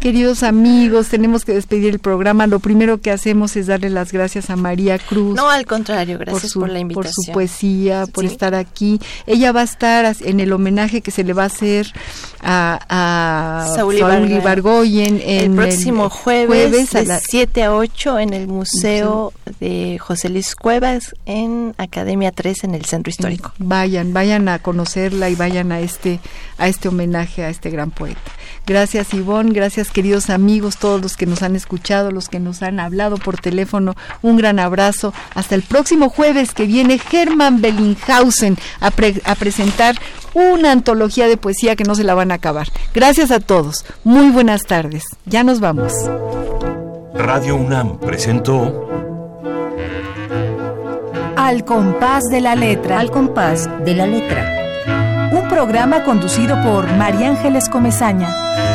[0.00, 2.46] Queridos amigos, tenemos que despedir el programa.
[2.46, 5.36] Lo primero que hacemos es darle las gracias a María Cruz.
[5.36, 7.12] No, al contrario, gracias por, la invitación.
[7.12, 8.98] Por su poesía, por estar aquí.
[9.26, 11.92] Ella va a estar en el homenaje que se le va a hacer
[12.42, 18.46] a, a Saúl, Ibargoyen en el próximo jueves, a las 7 a 8 en el
[18.48, 23.52] Museo de José Luis Cuevas en Academia 3 en el Centro Histórico.
[23.58, 26.20] Vayan, vayan a conocerla y vayan a este
[26.58, 28.20] a este homenaje a este gran poeta.
[28.66, 32.80] Gracias Ivonne, gracias queridos amigos, todos los que nos han escuchado, los que nos han
[32.80, 33.94] hablado por teléfono.
[34.22, 35.14] Un gran abrazo.
[35.34, 39.94] Hasta el próximo jueves que viene Germán Bellinghausen a, a presentar
[40.34, 42.66] una antología de poesía que no se la van a acabar.
[42.92, 43.84] Gracias a todos.
[44.02, 45.04] Muy buenas tardes.
[45.26, 45.92] Ya nos vamos.
[47.14, 48.90] Radio UNAM presentó
[51.36, 52.98] Al compás de la letra.
[52.98, 54.65] Al compás de la letra.
[55.56, 58.65] Programa conducido por María Ángeles Comezaña.